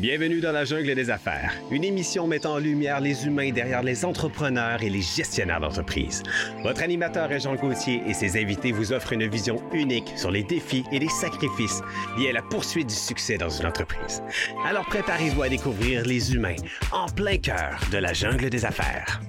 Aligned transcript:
Bienvenue 0.00 0.40
dans 0.40 0.52
la 0.52 0.64
jungle 0.64 0.94
des 0.94 1.10
affaires, 1.10 1.52
une 1.70 1.84
émission 1.84 2.26
mettant 2.26 2.54
en 2.54 2.58
lumière 2.58 3.00
les 3.00 3.26
humains 3.26 3.50
derrière 3.50 3.82
les 3.82 4.02
entrepreneurs 4.02 4.82
et 4.82 4.88
les 4.88 5.02
gestionnaires 5.02 5.60
d'entreprise. 5.60 6.22
Votre 6.62 6.82
animateur 6.82 7.30
est 7.30 7.40
Jean 7.40 7.54
Gauthier 7.54 8.00
et 8.06 8.14
ses 8.14 8.40
invités 8.40 8.72
vous 8.72 8.94
offrent 8.94 9.12
une 9.12 9.28
vision 9.28 9.62
unique 9.74 10.10
sur 10.16 10.30
les 10.30 10.42
défis 10.42 10.84
et 10.90 11.00
les 11.00 11.10
sacrifices 11.10 11.82
liés 12.16 12.30
à 12.30 12.32
la 12.32 12.40
poursuite 12.40 12.88
du 12.88 12.94
succès 12.94 13.36
dans 13.36 13.50
une 13.50 13.66
entreprise. 13.66 14.22
Alors 14.64 14.86
préparez-vous 14.86 15.42
à 15.42 15.50
découvrir 15.50 16.06
les 16.06 16.34
humains 16.34 16.56
en 16.92 17.06
plein 17.06 17.36
cœur 17.36 17.78
de 17.92 17.98
la 17.98 18.14
jungle 18.14 18.48
des 18.48 18.64
affaires. 18.64 19.20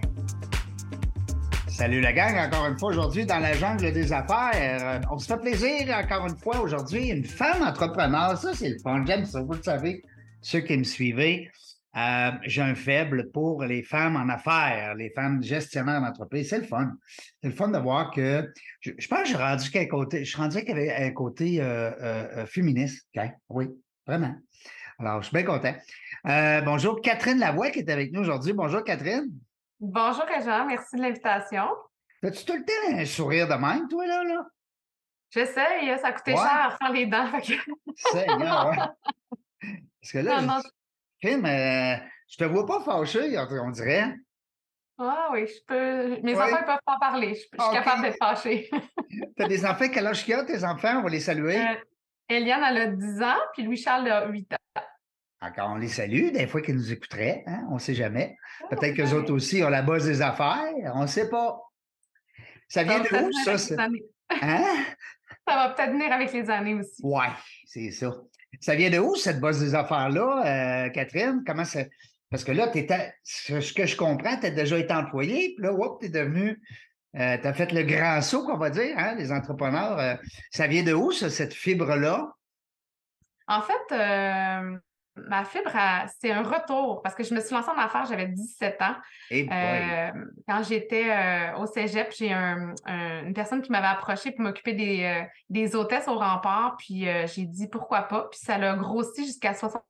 Salut 1.68 2.00
la 2.00 2.14
gang, 2.14 2.38
encore 2.38 2.68
une 2.68 2.80
fois 2.80 2.92
aujourd'hui 2.92 3.26
dans 3.26 3.40
la 3.40 3.52
jungle 3.54 3.92
des 3.92 4.14
affaires. 4.14 5.02
On 5.12 5.20
se 5.20 5.26
fait 5.26 5.38
plaisir 5.38 5.98
encore 6.02 6.28
une 6.28 6.38
fois 6.38 6.62
aujourd'hui. 6.62 7.10
Une 7.10 7.26
femme 7.26 7.62
entrepreneur, 7.62 8.38
ça 8.38 8.54
c'est 8.54 8.70
le 8.70 8.78
fun, 8.80 9.04
ça, 9.26 9.42
vous 9.42 9.54
le 9.54 9.64
savez, 9.64 10.04
ceux 10.42 10.62
qui 10.62 10.78
me 10.78 10.84
suivez. 10.84 11.50
Euh, 11.98 12.32
j'ai 12.44 12.62
un 12.62 12.76
faible 12.76 13.32
pour 13.32 13.64
les 13.64 13.84
femmes 13.84 14.16
en 14.16 14.30
affaires, 14.30 14.96
les 14.96 15.10
femmes 15.10 15.44
gestionnaires 15.44 16.02
d'entreprise. 16.02 16.50
C'est 16.50 16.60
le 16.60 16.64
fun. 16.64 16.94
C'est 17.42 17.50
le 17.50 17.54
fun 17.54 17.68
de 17.68 17.78
voir 17.78 18.12
que 18.12 18.50
je, 18.80 18.92
pense 19.08 19.24
que 19.24 19.28
j'ai 19.28 19.36
rendu 19.36 19.70
qu'un 19.70 19.88
côté, 19.88 20.24
je 20.24 20.30
suis 20.30 20.42
rendu 20.42 20.60
qu'il 20.60 20.70
y 20.70 20.72
avait 20.72 20.96
un 20.96 21.12
côté 21.12 21.62
euh, 21.62 21.92
euh, 22.02 22.46
féministe. 22.46 23.08
Oui, 23.50 23.68
vraiment. 24.08 24.34
Alors, 25.00 25.22
je 25.22 25.28
suis 25.28 25.36
bien 25.36 25.46
content. 25.46 25.74
bonjour 26.64 27.02
Catherine 27.02 27.40
Lavoie 27.40 27.72
qui 27.72 27.80
est 27.80 27.90
avec 27.90 28.14
nous 28.14 28.22
aujourd'hui. 28.22 28.54
Bonjour 28.54 28.84
Catherine. 28.84 29.30
Bonjour, 29.80 30.26
Jean. 30.46 30.66
Merci 30.68 30.96
de 30.96 31.02
l'invitation. 31.02 31.66
As-tu 32.24 32.46
tout 32.46 32.54
le 32.54 32.64
temps 32.64 33.00
un 33.00 33.06
sourire 33.06 33.48
de 33.48 33.56
même, 33.56 33.88
toi, 33.90 34.06
là? 34.06 34.24
là? 34.24 34.46
J'essaye. 35.32 35.98
Ça 36.00 36.08
a 36.08 36.12
coûté 36.14 36.36
cher 36.36 36.78
faire 36.80 36.92
les 36.94 37.06
dents. 37.08 37.28
Seigneur, 37.96 38.70
ouais. 38.70 38.78
Parce 40.02 40.12
que 40.14 40.18
là, 40.20 40.40
je, 41.22 41.28
euh, 41.28 41.96
je 42.28 42.38
te 42.38 42.44
vois 42.44 42.66
pas 42.66 42.82
fâché, 42.82 43.38
on 43.38 43.70
dirait. 43.70 44.16
Ah 44.98 45.30
oui, 45.32 45.48
je 45.48 45.60
peux. 45.68 46.22
Mes 46.22 46.36
enfants 46.36 46.62
ne 46.62 46.66
peuvent 46.66 46.80
pas 46.86 46.98
parler. 47.00 47.34
Je, 47.34 47.40
suis 47.40 47.74
capable 47.74 48.04
d'être 48.04 48.18
fâchée. 48.18 48.70
tu 49.10 49.44
as 49.44 49.48
des 49.48 49.66
enfants, 49.66 49.86
quel 49.92 50.08
âge 50.08 50.24
qu'il 50.24 50.34
a, 50.34 50.44
tes 50.44 50.64
enfants? 50.64 51.00
On 51.00 51.04
va 51.04 51.10
les 51.10 51.20
saluer. 51.32 51.58
Euh, 51.58 51.76
Eliane, 52.30 52.64
elle 52.70 52.78
a 52.78 52.88
10 52.88 53.22
ans, 53.22 53.40
puis 53.54 53.64
Louis-Charles 53.64 54.08
a 54.10 54.28
8 54.28 54.54
ans. 54.54 54.82
Encore, 55.44 55.72
on 55.72 55.76
les 55.76 55.88
salue, 55.88 56.32
des 56.32 56.46
fois 56.46 56.62
qu'ils 56.62 56.76
nous 56.76 56.92
écouteraient, 56.92 57.44
hein? 57.48 57.66
on 57.72 57.76
ne 57.76 57.80
sait 57.80 57.96
jamais. 57.96 58.38
Peut-être 58.70 58.96
qu'eux 58.96 59.12
autres 59.14 59.34
aussi 59.34 59.64
ont 59.64 59.70
la 59.70 59.82
base 59.82 60.06
des 60.06 60.22
affaires, 60.22 60.72
on 60.94 61.02
ne 61.02 61.08
sait 61.08 61.30
pas. 61.30 61.60
Ça 62.68 62.84
vient 62.84 63.00
de 63.00 63.08
où, 63.08 63.32
ça? 63.58 63.86
Hein? 64.30 64.86
Ça 65.48 65.56
va 65.56 65.70
peut-être 65.70 65.92
venir 65.92 66.12
avec 66.12 66.32
les 66.32 66.48
années 66.50 66.76
aussi. 66.76 67.02
Oui, 67.04 67.26
c'est 67.66 67.90
ça. 67.90 68.14
Ça 68.60 68.76
vient 68.76 68.90
de 68.90 69.00
où, 69.00 69.16
cette 69.16 69.40
base 69.40 69.60
des 69.60 69.76
affaires-là, 69.76 70.86
euh, 70.86 70.90
Catherine? 70.90 71.44
Comment 71.46 71.66
ça? 71.66 71.82
Parce 72.30 72.44
que 72.44 72.52
là, 72.52 72.70
étais, 72.74 73.14
ce 73.24 73.74
que 73.74 73.86
je 73.86 73.96
comprends, 73.96 74.38
tu 74.38 74.46
as 74.46 74.52
déjà 74.52 74.78
été 74.78 74.94
employé, 74.94 75.54
puis 75.56 75.66
là, 75.66 75.74
tu 76.00 76.06
es 76.06 76.10
devenu. 76.10 76.62
Euh, 77.18 77.38
tu 77.38 77.48
as 77.48 77.54
fait 77.54 77.74
le 77.74 77.84
grand 77.84 78.22
saut, 78.22 78.46
qu'on 78.46 78.58
va 78.58 78.70
dire, 78.70 78.94
hein, 78.98 79.16
les 79.16 79.32
entrepreneurs. 79.32 80.00
Euh, 80.00 80.16
ça 80.50 80.68
vient 80.68 80.84
de 80.84 80.94
où, 80.94 81.12
cette 81.12 81.54
fibre-là? 81.54 82.34
En 83.48 83.62
fait, 83.62 84.80
ma 85.16 85.44
fibre, 85.44 85.72
c'est 86.20 86.32
un 86.32 86.44
retour 86.44 87.02
parce 87.02 87.16
que 87.16 87.24
je 87.24 87.34
me 87.34 87.42
suis 87.42 87.54
lancée 87.54 87.70
en 87.70 87.78
affaires, 87.78 88.06
j'avais 88.06 88.28
17 88.28 88.82
ans. 88.82 88.96
Euh, 89.32 90.12
quand 90.48 90.64
j'étais 90.64 91.10
euh, 91.10 91.58
au 91.58 91.66
cégep, 91.66 92.14
j'ai 92.18 92.32
une 92.32 93.34
personne 93.34 93.62
qui 93.62 93.72
m'avait 93.72 93.88
approché 93.88 94.32
pour 94.32 94.42
m'occuper 94.42 94.74
des, 94.74 95.04
euh, 95.04 95.24
des 95.50 95.76
hôtesses 95.76 96.08
au 96.08 96.18
rempart. 96.18 96.76
Puis 96.78 97.06
j'ai 97.26 97.46
dit 97.46 97.68
pourquoi 97.68 98.04
pas. 98.04 98.28
Puis 98.32 98.40
ça 98.40 98.58
l'a 98.58 98.76
grossi 98.76 99.26
jusqu'à 99.26 99.54
60 99.54 99.84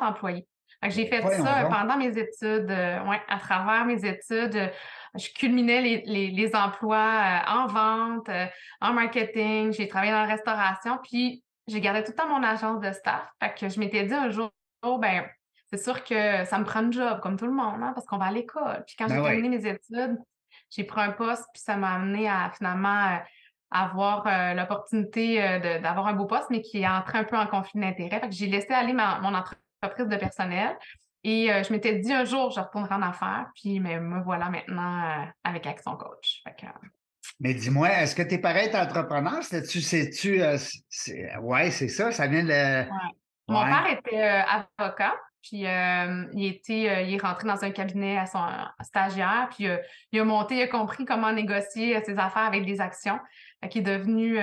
employés. 0.00 0.46
J'ai 0.88 1.06
fait 1.06 1.22
ça 1.22 1.68
pendant 1.70 1.96
mes 1.96 2.18
études, 2.18 2.70
ouais, 2.70 3.20
à 3.28 3.38
travers 3.38 3.86
mes 3.86 4.04
études. 4.04 4.70
Je 5.14 5.28
culminais 5.32 5.80
les, 5.80 6.02
les, 6.04 6.30
les 6.30 6.54
emplois 6.54 7.42
en 7.48 7.66
vente, 7.66 8.28
en 8.82 8.92
marketing. 8.92 9.72
J'ai 9.72 9.88
travaillé 9.88 10.12
dans 10.12 10.20
la 10.20 10.26
restauration. 10.26 10.98
Puis 11.02 11.42
j'ai 11.66 11.80
gardé 11.80 12.04
tout 12.04 12.12
le 12.12 12.16
temps 12.16 12.28
mon 12.28 12.42
agence 12.42 12.80
de 12.80 12.92
staff. 12.92 13.26
Fait 13.42 13.54
que 13.54 13.68
je 13.68 13.80
m'étais 13.80 14.04
dit 14.04 14.14
un 14.14 14.30
jour, 14.30 14.50
Oh, 14.86 14.98
ben, 14.98 15.24
c'est 15.70 15.82
sûr 15.82 16.04
que 16.04 16.44
ça 16.44 16.58
me 16.58 16.64
prend 16.64 16.80
un 16.80 16.90
job, 16.92 17.20
comme 17.20 17.36
tout 17.36 17.46
le 17.46 17.52
monde, 17.52 17.82
hein, 17.82 17.92
parce 17.94 18.06
qu'on 18.06 18.18
va 18.18 18.26
à 18.26 18.32
l'école. 18.32 18.84
Puis 18.86 18.94
quand 18.96 19.08
ben 19.08 19.16
j'ai 19.16 19.22
terminé 19.22 19.48
mes 19.48 19.66
études, 19.66 20.16
j'ai 20.70 20.84
pris 20.84 21.00
un 21.00 21.12
poste, 21.12 21.44
puis 21.52 21.62
ça 21.62 21.76
m'a 21.76 21.94
amené 21.94 22.28
à 22.28 22.50
finalement 22.56 23.06
euh, 23.06 23.18
avoir 23.70 24.26
euh, 24.26 24.54
l'opportunité 24.54 25.42
euh, 25.42 25.80
d'avoir 25.80 26.06
un 26.06 26.12
beau 26.12 26.26
poste, 26.26 26.46
mais 26.50 26.62
qui 26.62 26.82
est 26.82 26.88
entré 26.88 27.18
un 27.18 27.24
peu 27.24 27.36
en 27.36 27.46
conflit 27.46 27.80
d'intérêt. 27.80 28.20
Fait 28.20 28.28
que 28.28 28.34
j'ai 28.34 28.46
laissé 28.46 28.72
aller 28.72 28.92
mon 28.92 29.34
entreprise 29.34 30.08
de 30.08 30.16
personnel. 30.16 30.76
Et 31.24 31.48
je 31.48 31.72
m'étais 31.72 31.96
dit 31.96 32.12
un 32.12 32.24
jour, 32.24 32.52
je 32.52 32.60
retournerai 32.60 32.94
en 32.94 33.02
affaires, 33.02 33.46
puis 33.56 33.80
mais 33.80 33.98
me 33.98 34.22
voilà 34.22 34.48
maintenant 34.48 35.26
avec 35.42 35.66
Action 35.66 35.96
Coach. 35.96 36.44
mais 37.40 37.52
dis-moi, 37.52 37.90
est-ce 37.90 38.14
que 38.14 38.22
tes 38.22 38.38
parents 38.38 38.60
étaient 38.60 38.78
entrepreneurs? 38.78 39.42
C'est-tu, 39.42 39.80
c'est-tu, 39.80 40.40
ouais, 41.40 41.70
c'est 41.72 41.88
ça, 41.88 42.12
ça 42.12 42.28
vient 42.28 42.44
de. 42.44 42.88
Mon 43.48 43.64
père 43.64 43.86
était 43.86 44.22
euh, 44.22 44.42
avocat, 44.78 45.14
puis 45.42 45.66
euh, 45.66 46.24
il 46.32 46.46
était, 46.46 46.88
euh, 46.88 47.02
il 47.02 47.14
est 47.14 47.22
rentré 47.22 47.46
dans 47.46 47.64
un 47.64 47.70
cabinet 47.70 48.18
à 48.18 48.26
son 48.26 48.44
stagiaire, 48.82 49.48
puis 49.54 49.68
il 50.12 50.20
a 50.20 50.24
monté, 50.24 50.56
il 50.56 50.62
a 50.62 50.68
compris 50.68 51.04
comment 51.04 51.32
négocier 51.32 52.00
ses 52.04 52.18
affaires 52.18 52.42
avec 52.42 52.64
des 52.66 52.80
actions. 52.80 53.18
Fait 53.62 53.78
est 53.78 53.82
devenu 53.82 54.38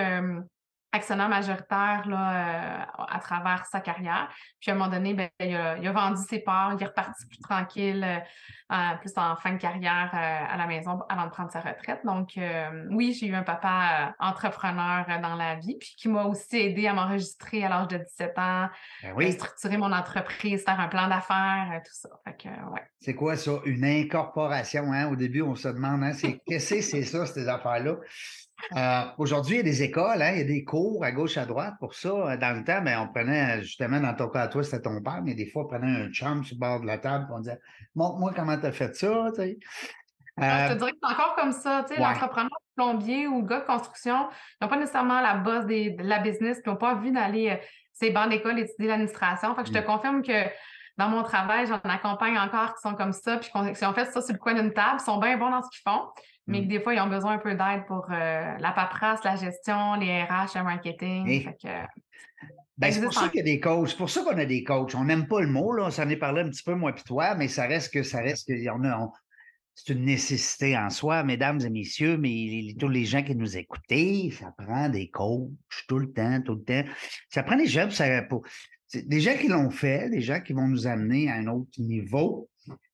actionnaire 0.94 1.28
majoritaire 1.28 2.04
là, 2.08 2.36
euh, 2.36 3.06
à 3.10 3.20
travers 3.20 3.66
sa 3.66 3.82
carrière. 3.82 4.30
Puis 4.62 4.72
à 4.72 4.76
un 4.76 4.78
moment 4.78 4.90
donné, 4.90 5.14
ben, 5.14 5.30
il, 5.40 5.56
a, 5.56 5.92
vendu 5.92 6.22
ses 6.22 6.40
parts, 6.40 6.76
il 6.78 6.84
est 6.84 6.86
reparti 6.86 7.26
plus 7.28 7.40
tranquille, 7.40 8.06
euh, 8.72 8.78
plus 9.02 9.12
en 9.18 9.36
fin 9.36 9.54
de 9.54 9.58
carrière 9.58 10.12
euh, 10.14 10.54
à 10.54 10.56
la 10.56 10.68
maison 10.68 11.00
avant 11.10 11.26
de 11.26 11.32
prendre 11.32 11.52
sa 11.52 11.60
retraite. 11.60 12.02
Donc 12.06 12.40
oui, 12.92 13.18
j'ai 13.20 13.28
eu 13.28 13.36
un 13.36 13.44
papa 13.44 14.14
entrepreneur 14.20 15.06
dans 15.22 15.36
la 15.36 15.56
vie, 15.56 15.78
puis 15.80 15.96
qui 15.98 16.08
m'a 16.08 16.26
aussi 16.26 16.58
aidé 16.58 16.88
à 16.88 16.94
m'enregistrer 16.94 17.64
à 17.64 17.70
l'âge 17.70 17.88
de 17.88 17.98
17 17.98 18.38
ans, 18.38 18.70
ben 19.16 19.32
structurer 19.32 19.78
mon 19.78 19.92
entreprise, 19.92 20.64
faire 20.64 20.80
un 20.80 20.88
plan 20.88 21.08
d'affaires, 21.08 21.82
tout 21.84 21.92
ça. 21.92 22.10
Ouais. 22.26 22.84
C'est 23.00 23.16
quoi 23.16 23.36
ça? 23.36 23.52
Une 23.66 23.84
incorporation, 23.84 24.92
hein? 24.92 25.10
Au 25.10 25.16
début, 25.16 25.42
on 25.42 25.56
se 25.56 25.68
demande, 25.68 26.04
hein, 26.04 26.14
c'est 26.14 26.40
qu'est-ce 26.46 26.76
que 26.76 26.82
c'est 26.82 27.04
ça, 27.04 27.26
ces 27.26 27.48
affaires-là? 27.48 27.96
Euh, 28.76 29.02
aujourd'hui, 29.18 29.56
il 29.56 29.58
y 29.58 29.60
a 29.60 29.64
des 29.64 29.84
écoles, 29.84 30.22
hein, 30.22 30.32
il 30.34 30.38
y 30.40 30.42
a 30.42 30.46
des 30.46 30.64
cours 30.64 31.04
à 31.04 31.12
gauche, 31.12 31.38
à 31.38 31.46
droite 31.46 31.76
pour 31.80 31.94
ça. 31.94 32.10
Euh, 32.10 32.38
dans 32.38 32.58
le 32.58 32.64
temps, 32.64 32.82
ben, 32.82 33.00
on 33.00 33.12
prenait, 33.12 33.62
justement, 33.62 34.00
dans 34.00 34.14
ton 34.14 34.30
cas 34.30 34.42
à 34.42 34.48
toi, 34.48 34.64
c'était 34.64 34.82
ton 34.82 35.02
père, 35.02 35.22
mais 35.24 35.34
des 35.34 35.46
fois, 35.48 35.64
on 35.66 35.68
prenait 35.68 36.06
un 36.06 36.10
chum 36.10 36.44
sur 36.44 36.56
le 36.56 36.60
bord 36.60 36.82
de 36.82 36.88
la 36.88 36.98
table 36.98 37.28
et 37.30 37.34
on 37.34 37.40
disait 37.40 37.60
Montre-moi 37.96 38.34
comment 38.36 38.58
tu 38.58 38.66
as 38.66 38.72
fait 38.72 38.96
ça. 38.96 39.28
Tu 39.36 39.42
sais. 39.42 39.58
je 40.38 40.74
te 40.74 40.78
dirais 40.78 40.92
que 40.92 40.98
c'est 41.04 41.14
encore 41.14 41.36
comme 41.36 41.52
ça. 41.52 41.86
Tu 41.88 41.96
sais, 41.96 42.02
L'entrepreneur 42.02 42.50
plombier 42.76 43.28
ou 43.28 43.42
le 43.42 43.48
gars 43.48 43.60
de 43.60 43.66
construction, 43.66 44.28
ils 44.60 44.64
n'ont 44.64 44.70
pas 44.70 44.78
nécessairement 44.78 45.22
la 45.22 45.36
base 45.36 45.66
de 45.66 46.02
la 46.02 46.20
business, 46.20 46.58
puis 46.58 46.64
ils 46.66 46.72
n'ont 46.72 46.78
pas 46.78 46.96
vu 46.96 47.12
d'aller 47.12 47.50
euh, 47.50 47.56
ces 47.94 48.10
bancs 48.10 48.30
d'école 48.30 48.60
étudier 48.60 48.88
l'administration. 48.88 49.56
Fait 49.56 49.62
que 49.62 49.68
je 49.68 49.74
te 49.74 49.80
mm. 49.80 49.86
confirme 49.86 50.24
que 50.24 50.50
dans 50.98 51.10
mon 51.10 51.24
travail, 51.24 51.66
j'en 51.68 51.80
accompagne 51.84 52.38
encore 52.38 52.76
qui 52.76 52.82
sont 52.82 52.96
comme 52.96 53.14
ça, 53.14 53.38
puis 53.38 53.50
qui 53.50 53.86
ont 53.86 53.94
fait 53.94 54.06
ça 54.06 54.22
sur 54.22 54.34
le 54.34 54.40
coin 54.40 54.54
d'une 54.54 54.74
table, 54.74 54.98
ils 55.00 55.04
sont 55.04 55.18
bien 55.18 55.38
bons 55.38 55.50
dans 55.50 55.62
ce 55.62 55.70
qu'ils 55.70 55.92
font, 55.92 56.02
mais 56.48 56.62
mm. 56.62 56.68
des 56.68 56.80
fois, 56.80 56.94
ils 56.94 57.00
ont 57.00 57.08
besoin 57.08 57.34
un 57.34 57.38
peu 57.38 57.56
d'aide 57.56 57.86
pour 57.88 58.06
euh, 58.12 58.58
la 58.58 58.72
paperasse, 58.72 59.24
la 59.24 59.36
gestion, 59.36 59.96
les 59.96 60.24
RH, 60.24 60.56
le 60.56 60.64
marketing. 60.64 61.50
Ben, 62.76 62.92
c'est 62.92 63.02
pour 63.02 63.14
ça 63.14 63.30
qu'il 63.30 63.38
y 63.38 63.42
a 63.42 63.44
des 63.44 63.60
coachs. 63.60 63.90
C'est 63.90 63.98
pour 63.98 64.10
ça 64.10 64.24
qu'on 64.24 64.38
a 64.38 64.46
des 64.46 64.64
coachs. 64.64 64.96
On 64.96 65.06
n'aime 65.06 65.28
pas 65.28 65.42
le 65.42 65.48
mot, 65.48 65.72
là. 65.74 65.86
On 65.86 65.92
s'en 65.92 66.10
est 66.10 66.18
parlé 66.18 66.42
un 66.42 66.50
petit 66.50 66.64
peu, 66.64 66.74
moi 66.74 66.92
et 66.92 67.02
toi, 67.04 67.36
mais 67.36 67.48
ça 67.48 67.68
reste 67.68 67.94
que 67.94 68.02
ça 68.02 68.20
reste 68.20 68.48
que 68.48 68.70
on 68.72 68.84
a, 68.84 69.12
c'est 69.76 69.94
une 69.94 70.06
nécessité 70.06 70.78
en 70.78 70.90
soi, 70.90 71.24
mesdames 71.24 71.60
et 71.62 71.70
messieurs, 71.70 72.18
mais 72.18 72.74
tous 72.80 72.90
les 72.90 73.06
gens 73.06 73.24
qui 73.24 73.36
nous 73.36 73.58
écoutent, 73.58 73.82
ça 74.40 74.54
prend 74.58 74.90
des 74.90 75.10
coachs 75.10 75.50
tout 75.88 76.00
le 76.00 76.12
temps, 76.12 76.42
tout 76.42 76.56
le 76.56 76.64
temps. 76.64 76.90
Ça 77.30 77.44
prend 77.44 77.56
des 77.56 77.68
gens 77.68 77.88
pour, 78.28 78.44
des 78.94 79.20
gens 79.20 79.36
qui 79.36 79.48
l'ont 79.48 79.70
fait, 79.70 80.10
des 80.10 80.22
gens 80.22 80.42
qui 80.42 80.54
vont 80.54 80.68
nous 80.68 80.88
amener 80.88 81.30
à 81.30 81.36
un 81.36 81.48
autre 81.48 81.80
niveau, 81.80 82.50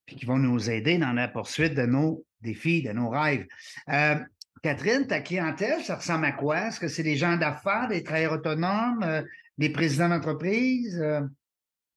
puis 0.05 0.15
qui 0.15 0.25
vont 0.25 0.37
nous 0.37 0.69
aider 0.69 0.97
dans 0.97 1.13
la 1.13 1.27
poursuite 1.27 1.73
de 1.73 1.85
nos 1.85 2.25
défis, 2.41 2.83
de 2.83 2.91
nos 2.91 3.09
rêves. 3.09 3.45
Euh, 3.89 4.15
Catherine, 4.61 5.07
ta 5.07 5.21
clientèle, 5.21 5.83
ça 5.83 5.95
ressemble 5.95 6.25
à 6.25 6.31
quoi? 6.31 6.67
Est-ce 6.67 6.79
que 6.79 6.87
c'est 6.87 7.03
des 7.03 7.15
gens 7.15 7.37
d'affaires, 7.37 7.87
des 7.87 8.03
travailleurs 8.03 8.33
autonomes, 8.33 9.03
euh, 9.03 9.21
des 9.57 9.69
présidents 9.69 10.09
d'entreprise? 10.09 10.99
Euh? 11.01 11.21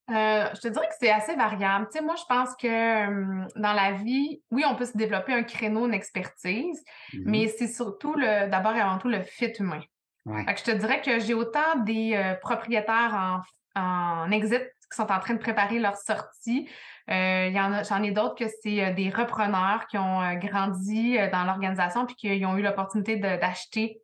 je 0.09 0.61
te 0.61 0.69
dirais 0.69 0.89
que 0.89 0.95
c'est 1.01 1.11
assez 1.11 1.35
variable. 1.35 1.87
Tu 1.91 1.99
sais, 1.99 2.05
moi, 2.05 2.17
je 2.17 2.25
pense 2.29 2.55
que 2.57 3.59
dans 3.59 3.73
la 3.73 3.93
vie, 3.93 4.43
oui, 4.51 4.63
on 4.69 4.75
peut 4.75 4.85
se 4.85 4.97
développer 4.97 5.33
un 5.33 5.43
créneau, 5.43 5.87
une 5.87 5.95
expertise, 5.95 6.83
mm-hmm. 7.15 7.23
mais 7.25 7.49
c'est 7.49 7.69
surtout 7.69 8.15
le, 8.15 8.51
d'abord 8.51 8.75
et 8.75 8.81
avant 8.81 8.99
tout 8.99 9.09
le 9.09 9.23
fit 9.23 9.53
humain. 9.59 9.81
Fait 10.47 10.55
que 10.55 10.61
je 10.61 10.65
te 10.65 10.71
dirais 10.71 11.01
que 11.01 11.19
j'ai 11.19 11.35
autant 11.35 11.81
des 11.85 12.37
propriétaires 12.43 13.13
en 13.13 13.41
en 13.75 14.31
exit 14.31 14.63
qui 14.91 14.97
sont 14.97 15.11
en 15.11 15.21
train 15.21 15.35
de 15.35 15.39
préparer 15.39 15.79
leur 15.79 15.97
sortie. 15.97 16.69
Euh, 17.11 17.47
il 17.49 17.55
y 17.55 17.61
en 17.61 17.73
a, 17.73 17.83
j'en 17.83 18.03
ai 18.03 18.13
d'autres 18.13 18.35
que 18.35 18.49
c'est 18.63 18.85
euh, 18.85 18.93
des 18.93 19.11
repreneurs 19.11 19.87
qui 19.89 19.99
ont 19.99 20.23
euh, 20.23 20.35
grandi 20.35 21.19
dans 21.33 21.45
l'organisation 21.45 22.07
puis 22.07 22.15
qui 22.15 22.47
ont 22.47 22.57
eu 22.57 22.63
l'opportunité 22.63 23.17
d'acheter 23.17 24.01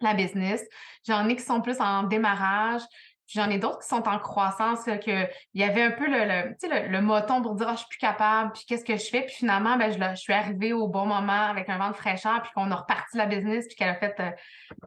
la 0.00 0.14
business. 0.14 0.62
J'en 1.06 1.28
ai 1.28 1.36
qui 1.36 1.42
sont 1.42 1.60
plus 1.60 1.80
en 1.80 2.02
démarrage. 2.02 2.82
j'en 3.28 3.48
ai 3.48 3.58
d'autres 3.58 3.78
qui 3.78 3.88
sont 3.88 4.08
en 4.08 4.18
croissance, 4.18 4.84
qu'il 5.00 5.28
y 5.54 5.62
avait 5.62 5.84
un 5.84 5.90
peu 5.92 6.06
le, 6.06 6.56
le, 6.60 6.88
le, 6.88 7.00
moton 7.00 7.40
pour 7.40 7.54
dire 7.54 7.68
ah, 7.68 7.74
je 7.74 7.78
suis 7.78 7.88
plus 7.88 7.98
capable, 7.98 8.52
puis 8.52 8.64
qu'est-ce 8.66 8.84
que 8.84 8.96
je 8.96 9.08
fais. 9.08 9.22
Puis 9.22 9.36
finalement, 9.36 9.76
ben, 9.76 9.92
je, 9.92 9.98
je, 9.98 10.20
suis 10.20 10.32
arrivée 10.32 10.72
au 10.72 10.88
bon 10.88 11.06
moment 11.06 11.46
avec 11.48 11.68
un 11.68 11.78
vent 11.78 11.90
de 11.90 11.96
fraîcheur, 11.96 12.42
puis 12.42 12.50
qu'on 12.52 12.70
a 12.72 12.74
reparti 12.74 13.16
la 13.16 13.26
business, 13.26 13.68
puis 13.68 13.76
qu'elle 13.76 13.90
a 13.90 13.94
fait 13.94 14.20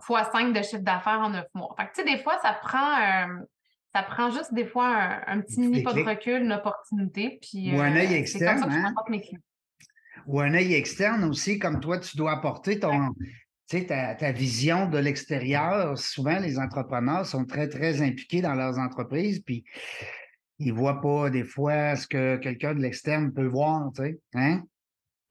x5 0.01 0.51
de 0.51 0.61
chiffre 0.61 0.83
d'affaires 0.83 1.21
en 1.21 1.29
neuf 1.29 1.47
mois. 1.53 1.73
Fait 1.77 1.85
que, 1.87 1.93
tu 1.93 2.01
sais, 2.01 2.03
des 2.03 2.21
fois, 2.21 2.37
ça 2.41 2.51
prend 2.51 2.97
ça 3.95 4.03
prend 4.03 4.29
juste 4.29 4.53
des 4.53 4.65
fois 4.65 5.21
un, 5.25 5.39
petit 5.39 5.61
mini 5.61 5.81
pas 5.81 5.93
de 5.93 6.01
recul, 6.01 6.41
une 6.41 6.51
opportunité. 6.51 7.39
Puis, 7.41 7.73
Ou 7.73 7.79
un 7.79 7.95
œil 7.95 8.13
externe. 8.13 8.69
Hein? 8.69 8.93
Ou 10.27 10.41
un 10.41 10.53
œil 10.53 10.73
externe 10.73 11.23
aussi, 11.23 11.59
comme 11.59 11.79
toi, 11.79 11.97
tu 11.99 12.17
dois 12.17 12.33
apporter 12.33 12.77
ton, 12.77 13.15
ta, 13.69 14.15
ta 14.15 14.31
vision 14.33 14.89
de 14.89 14.97
l'extérieur. 14.97 15.97
Souvent, 15.97 16.39
les 16.39 16.59
entrepreneurs 16.59 17.25
sont 17.25 17.45
très, 17.45 17.69
très 17.69 18.01
impliqués 18.01 18.41
dans 18.41 18.53
leurs 18.53 18.77
entreprises, 18.79 19.39
puis 19.39 19.63
ils 20.59 20.73
ne 20.73 20.77
voient 20.77 20.99
pas 20.99 21.29
des 21.29 21.45
fois 21.45 21.95
ce 21.95 22.05
que 22.05 22.35
quelqu'un 22.35 22.75
de 22.75 22.81
l'externe 22.81 23.31
peut 23.31 23.47
voir. 23.47 23.91
Hein? 24.33 24.61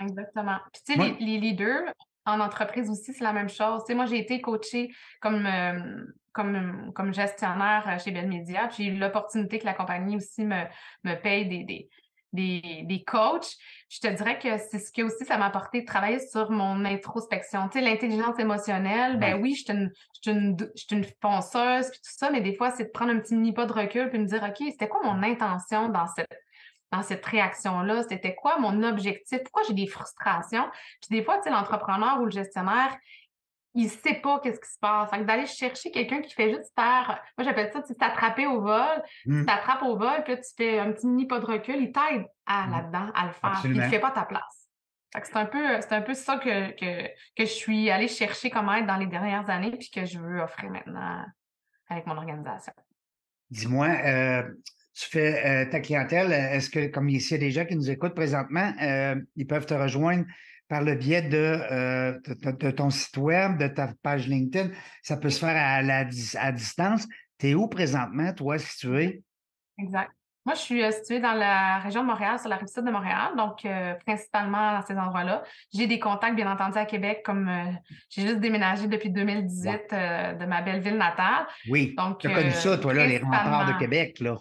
Exactement. 0.00 0.56
Puis, 0.72 0.82
tu 0.86 1.02
sais, 1.02 1.16
les, 1.20 1.38
leaders 1.38 1.92
en 2.26 2.40
entreprise 2.40 2.90
aussi, 2.90 3.12
c'est 3.12 3.24
la 3.24 3.32
même 3.32 3.48
chose. 3.48 3.82
Tu 3.84 3.88
sais, 3.88 3.94
moi, 3.94 4.06
j'ai 4.06 4.18
été 4.18 4.40
coachée 4.40 4.90
comme. 5.20 5.46
Euh, 5.46 6.04
comme, 6.34 6.92
comme 6.96 7.14
gestionnaire 7.14 7.96
chez 8.02 8.10
Bell 8.10 8.26
Media. 8.26 8.68
J'ai 8.76 8.86
eu 8.86 8.98
l'opportunité 8.98 9.60
que 9.60 9.64
la 9.64 9.72
compagnie 9.72 10.16
aussi 10.16 10.44
me, 10.44 10.64
me 11.04 11.14
paye 11.14 11.46
des, 11.46 11.62
des, 11.62 11.88
des, 12.34 12.82
des 12.84 13.04
coachs. 13.04 13.56
Je 13.88 14.00
te 14.00 14.08
dirais 14.08 14.38
que 14.38 14.58
c'est 14.58 14.80
ce 14.80 14.92
que 14.92 15.02
aussi 15.02 15.24
ça 15.24 15.38
m'a 15.38 15.46
apporté 15.46 15.80
de 15.80 15.86
travailler 15.86 16.18
sur 16.18 16.50
mon 16.50 16.84
introspection. 16.84 17.68
Tu 17.68 17.78
sais, 17.78 17.84
l'intelligence 17.84 18.38
émotionnelle, 18.38 19.18
ben 19.18 19.40
oui, 19.40 19.54
je 19.54 19.62
suis 19.62 19.72
une, 19.72 19.92
je 20.22 20.30
une, 20.30 20.56
je 20.74 20.94
une 20.94 21.06
penseuse 21.20 21.88
puis 21.90 22.00
tout 22.00 22.12
ça, 22.18 22.30
mais 22.30 22.40
des 22.40 22.56
fois, 22.56 22.72
c'est 22.72 22.84
de 22.84 22.90
prendre 22.90 23.12
un 23.12 23.20
petit 23.20 23.36
mini 23.36 23.52
pas 23.52 23.66
de 23.66 23.72
recul 23.72 24.10
puis 24.10 24.18
me 24.18 24.26
dire, 24.26 24.42
OK, 24.42 24.66
c'était 24.70 24.88
quoi 24.88 25.00
mon 25.04 25.22
intention 25.22 25.88
dans 25.88 26.06
cette 26.08 26.43
dans 26.94 27.02
cette 27.02 27.24
réaction-là? 27.24 28.02
C'était 28.08 28.34
quoi 28.34 28.58
mon 28.58 28.82
objectif? 28.82 29.42
Pourquoi 29.44 29.62
j'ai 29.66 29.74
des 29.74 29.86
frustrations? 29.86 30.68
Puis 31.00 31.18
des 31.18 31.24
fois, 31.24 31.38
tu 31.38 31.44
sais, 31.44 31.50
l'entrepreneur 31.50 32.20
ou 32.20 32.26
le 32.26 32.30
gestionnaire, 32.30 32.96
il 33.74 33.90
sait 33.90 34.14
pas 34.14 34.38
qu'est-ce 34.40 34.60
qui 34.60 34.70
se 34.70 34.78
passe. 34.78 35.10
d'aller 35.10 35.46
chercher 35.46 35.90
quelqu'un 35.90 36.20
qui 36.20 36.32
fait 36.32 36.50
juste 36.50 36.72
faire, 36.78 37.20
moi 37.36 37.44
j'appelle 37.44 37.70
ça, 37.72 37.82
tu 37.82 37.94
t'attraper 37.94 38.46
au 38.46 38.60
vol, 38.60 39.02
tu 39.24 39.30
mmh. 39.30 39.46
t'attrapes 39.46 39.82
au 39.82 39.96
vol, 39.96 40.22
puis 40.22 40.34
là, 40.34 40.40
tu 40.40 40.50
fais 40.56 40.78
un 40.78 40.92
petit 40.92 41.06
mini 41.08 41.26
pas 41.26 41.40
de 41.40 41.46
recul, 41.46 41.76
il 41.76 41.90
t'aide 41.90 42.24
à 42.46 42.66
mmh. 42.66 42.70
là-dedans, 42.70 43.10
à 43.14 43.26
le 43.26 43.32
faire. 43.32 43.60
Il 43.64 43.72
ne 43.72 43.82
fait 43.82 43.98
pas 43.98 44.12
ta 44.12 44.24
place. 44.24 44.68
c'est 45.12 45.36
un 45.36 45.46
peu, 45.46 45.80
c'est 45.80 45.92
un 45.92 46.02
peu 46.02 46.14
ça 46.14 46.38
que, 46.38 46.70
que, 46.70 47.08
que 47.36 47.44
je 47.44 47.52
suis 47.52 47.90
allée 47.90 48.08
chercher 48.08 48.48
comme 48.48 48.68
aide 48.68 48.86
dans 48.86 48.96
les 48.96 49.08
dernières 49.08 49.50
années, 49.50 49.72
puis 49.72 49.90
que 49.90 50.04
je 50.04 50.20
veux 50.20 50.40
offrir 50.40 50.70
maintenant 50.70 51.24
avec 51.88 52.06
mon 52.06 52.16
organisation. 52.16 52.72
Dis-moi, 53.50 53.88
euh, 53.88 54.42
tu 54.94 55.08
fais 55.08 55.44
euh, 55.44 55.70
ta 55.70 55.80
clientèle, 55.80 56.32
est-ce 56.32 56.70
que, 56.70 56.86
comme 56.86 57.08
il 57.08 57.20
y 57.20 57.34
a 57.34 57.38
des 57.38 57.50
gens 57.50 57.64
qui 57.64 57.74
nous 57.74 57.90
écoutent 57.90 58.14
présentement, 58.14 58.72
euh, 58.80 59.16
ils 59.34 59.46
peuvent 59.46 59.66
te 59.66 59.74
rejoindre 59.74 60.24
par 60.68 60.82
le 60.82 60.94
biais 60.94 61.28
euh, 61.32 62.18
de, 62.26 62.50
de, 62.52 62.70
ton 62.70 62.90
site 62.90 63.16
web, 63.16 63.58
de 63.58 63.66
ta 63.66 63.92
page 64.02 64.28
LinkedIn? 64.28 64.70
Ça 65.02 65.16
peut 65.16 65.30
se 65.30 65.40
faire 65.40 65.56
à, 65.56 65.82
la, 65.82 66.06
à 66.38 66.52
distance. 66.52 67.08
Tu 67.38 67.48
es 67.48 67.54
où 67.54 67.66
présentement, 67.66 68.32
toi, 68.32 68.58
situé? 68.58 69.22
Exact. 69.78 70.12
Moi, 70.46 70.54
je 70.54 70.60
suis 70.60 70.92
située 70.92 71.20
dans 71.20 71.32
la 71.32 71.78
région 71.78 72.02
de 72.02 72.06
Montréal, 72.06 72.38
sur 72.38 72.50
la 72.50 72.56
rive 72.56 72.68
sud 72.68 72.84
de 72.84 72.90
Montréal, 72.90 73.32
donc 73.34 73.64
euh, 73.64 73.94
principalement 74.06 74.72
dans 74.78 74.82
ces 74.86 74.94
endroits-là. 74.94 75.42
J'ai 75.72 75.86
des 75.86 75.98
contacts, 75.98 76.36
bien 76.36 76.52
entendu, 76.52 76.76
à 76.76 76.84
Québec, 76.84 77.22
comme 77.24 77.50
j'ai 78.10 78.22
juste 78.22 78.40
déménagé 78.40 78.86
depuis 78.86 79.10
2018 79.10 79.90
de 79.90 80.44
ma 80.44 80.60
belle 80.60 80.82
ville 80.82 80.98
natale. 80.98 81.46
Oui, 81.68 81.96
tu 82.20 82.28
as 82.28 82.34
connu 82.34 82.50
ça, 82.50 82.76
toi, 82.76 82.92
là, 82.92 83.06
les 83.06 83.18
remparts 83.18 83.72
de 83.72 83.78
Québec, 83.78 84.20
là. 84.20 84.36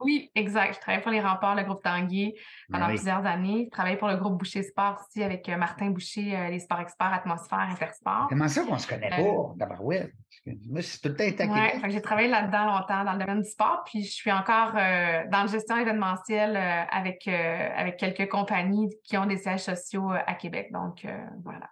Oui, 0.00 0.30
exact. 0.34 0.74
Je 0.74 0.80
travaille 0.80 1.02
pour 1.02 1.10
les 1.10 1.20
remparts, 1.20 1.54
le 1.54 1.62
groupe 1.62 1.82
Tanguy 1.82 2.34
pendant 2.70 2.88
plusieurs 2.88 3.24
années. 3.26 3.66
Je 3.66 3.70
travaille 3.70 3.98
pour 3.98 4.08
le 4.08 4.16
groupe 4.16 4.38
Boucher 4.38 4.62
Sport 4.62 5.02
aussi 5.06 5.22
avec 5.22 5.48
euh, 5.48 5.56
Martin 5.56 5.90
Boucher, 5.90 6.36
euh, 6.36 6.48
les 6.48 6.58
sports 6.58 6.80
experts, 6.80 7.12
atmosphère, 7.12 7.68
intersport. 7.70 8.26
Comment 8.28 8.48
ça 8.48 8.64
qu'on 8.64 8.78
se 8.78 8.88
connaît 8.88 9.10
pas, 9.10 9.20
euh, 9.20 9.54
d'abord, 9.56 9.82
Moi, 9.82 10.82
c'est 10.82 11.00
tout 11.00 11.08
le 11.08 11.16
temps 11.16 11.52
ouais, 11.52 11.90
J'ai 11.90 12.00
travaillé 12.00 12.28
là-dedans 12.28 12.64
longtemps 12.64 13.04
dans 13.04 13.12
le 13.12 13.18
domaine 13.18 13.42
du 13.42 13.50
sport, 13.50 13.82
puis 13.84 14.02
je 14.02 14.12
suis 14.12 14.32
encore 14.32 14.72
dans 14.72 15.42
la 15.42 15.46
gestion 15.46 15.76
événementielle 15.76 16.56
avec, 16.90 17.28
avec 17.28 17.98
quelques 17.98 18.30
compagnies 18.30 18.88
qui 19.04 19.18
ont 19.18 19.26
des 19.26 19.36
sièges 19.36 19.64
sociaux 19.64 20.10
à 20.10 20.34
Québec. 20.34 20.70
Donc, 20.72 21.06
voilà. 21.44 21.68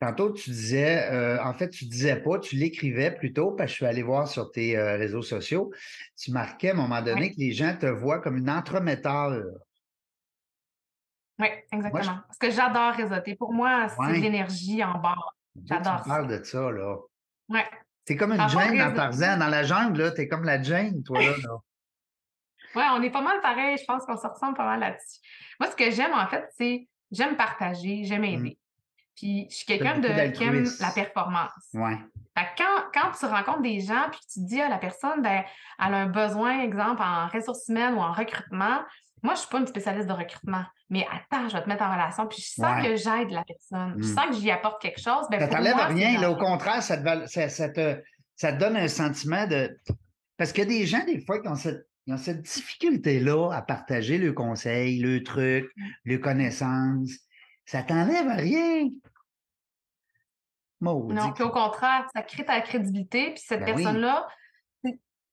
Tantôt, 0.00 0.30
tu 0.32 0.50
disais, 0.50 1.10
euh, 1.10 1.42
en 1.42 1.52
fait, 1.54 1.70
tu 1.70 1.84
disais 1.84 2.16
pas, 2.16 2.38
tu 2.38 2.54
l'écrivais 2.54 3.10
plutôt, 3.10 3.50
parce 3.50 3.66
que 3.66 3.70
je 3.70 3.74
suis 3.76 3.86
allé 3.86 4.02
voir 4.04 4.28
sur 4.28 4.52
tes 4.52 4.76
euh, 4.76 4.96
réseaux 4.96 5.22
sociaux. 5.22 5.72
Tu 6.16 6.30
marquais 6.30 6.70
à 6.70 6.72
un 6.72 6.76
moment 6.76 7.02
donné 7.02 7.32
que 7.32 7.38
les 7.38 7.50
gens 7.50 7.76
te 7.76 7.86
voient 7.86 8.20
comme 8.20 8.36
une 8.36 8.48
entremetteur. 8.48 9.42
Oui, 11.40 11.48
exactement. 11.72 12.20
Parce 12.26 12.38
que 12.38 12.50
j'adore 12.50 12.94
réseauter. 12.94 13.34
Pour 13.34 13.52
moi, 13.52 13.88
c'est 13.88 14.18
l'énergie 14.18 14.84
en 14.84 14.98
bas. 14.98 15.16
J'adore. 15.64 16.02
Tu 16.02 16.08
parles 16.08 16.28
de 16.28 16.44
ça, 16.44 16.70
là. 16.70 16.96
Oui. 17.48 17.60
T'es 18.04 18.16
comme 18.16 18.32
une 18.32 18.48
Jane 18.48 18.78
dans 18.78 18.94
Tarzan. 18.94 19.36
Dans 19.36 19.48
la 19.48 19.64
jungle, 19.64 20.00
là, 20.00 20.10
t'es 20.12 20.28
comme 20.28 20.44
la 20.44 20.62
Jane, 20.62 21.02
toi, 21.02 21.20
là. 21.20 21.32
oui, 22.76 22.82
on 22.92 23.02
est 23.02 23.10
pas 23.10 23.22
mal 23.22 23.40
pareil. 23.40 23.76
Je 23.78 23.84
pense 23.84 24.06
qu'on 24.06 24.16
se 24.16 24.26
ressemble 24.28 24.56
pas 24.56 24.64
mal 24.64 24.80
là-dessus. 24.80 25.20
Moi, 25.58 25.68
ce 25.70 25.76
que 25.76 25.90
j'aime, 25.90 26.12
en 26.12 26.26
fait, 26.28 26.48
c'est 26.56 26.88
j'aime 27.10 27.36
partager, 27.36 28.04
j'aime 28.04 28.22
mmh. 28.22 28.24
aider. 28.24 28.58
Puis 29.18 29.48
je 29.50 29.56
suis 29.56 29.66
quelqu'un 29.66 29.98
de 29.98 30.30
qui 30.30 30.44
aime 30.44 30.64
la 30.80 30.90
performance. 30.90 31.50
Ouais. 31.74 31.96
quand, 32.56 32.84
quand 32.94 33.10
tu 33.18 33.26
rencontres 33.26 33.62
des 33.62 33.80
gens 33.80 34.06
puis 34.10 34.20
tu 34.32 34.44
dis 34.44 34.60
à 34.60 34.68
la 34.68 34.78
personne, 34.78 35.22
ben, 35.22 35.42
elle 35.84 35.94
a 35.94 35.96
un 35.98 36.06
besoin, 36.06 36.60
exemple, 36.60 37.02
en 37.02 37.26
ressources 37.26 37.66
humaines 37.68 37.94
ou 37.94 38.00
en 38.00 38.12
recrutement, 38.12 38.78
moi, 39.24 39.34
je 39.34 39.40
suis 39.40 39.48
pas 39.48 39.58
une 39.58 39.66
spécialiste 39.66 40.06
de 40.06 40.12
recrutement, 40.12 40.62
mais 40.88 41.04
attends, 41.10 41.48
je 41.48 41.56
vais 41.56 41.62
te 41.64 41.68
mettre 41.68 41.82
en 41.82 41.92
relation, 41.92 42.28
puis 42.28 42.40
je 42.40 42.50
sens 42.50 42.80
que 42.80 42.94
j'aide 42.94 43.30
la 43.30 43.42
personne. 43.42 43.94
Je 43.96 44.06
hmm. 44.06 44.14
sens 44.14 44.26
que 44.26 44.34
j'y 44.34 44.50
apporte 44.52 44.80
quelque 44.80 45.00
chose. 45.00 45.26
Ben, 45.32 45.40
ça 45.40 45.48
t'enlève 45.48 45.74
rien. 45.74 46.20
Là, 46.20 46.30
au 46.30 46.36
contraire, 46.36 46.80
ça 46.80 46.96
te, 46.96 47.26
ça, 47.26 47.68
te, 47.68 48.00
ça 48.36 48.52
te 48.52 48.58
donne 48.58 48.76
un 48.76 48.86
sentiment 48.86 49.48
de. 49.48 49.76
Parce 50.36 50.52
qu'il 50.52 50.62
y 50.62 50.66
a 50.66 50.70
des 50.78 50.86
gens, 50.86 51.04
des 51.04 51.20
fois, 51.20 51.40
qui 51.40 51.48
ont 51.48 51.56
cette, 51.56 51.88
cette 52.16 52.42
difficulté-là 52.42 53.50
à 53.52 53.62
partager 53.62 54.18
le 54.18 54.32
conseil, 54.32 55.00
le 55.00 55.24
truc, 55.24 55.66
hmm. 55.76 55.86
le 56.04 56.18
connaissance. 56.18 57.10
Ça 57.68 57.82
t'enlève 57.82 58.28
rien. 58.28 58.88
Non, 60.80 61.32
puis 61.34 61.44
au 61.44 61.50
contraire, 61.50 62.08
ça 62.14 62.22
crée 62.22 62.46
ta 62.46 62.62
crédibilité. 62.62 63.32
Puis 63.32 63.42
cette 63.46 63.60
ben 63.60 63.74
personne-là, 63.74 64.26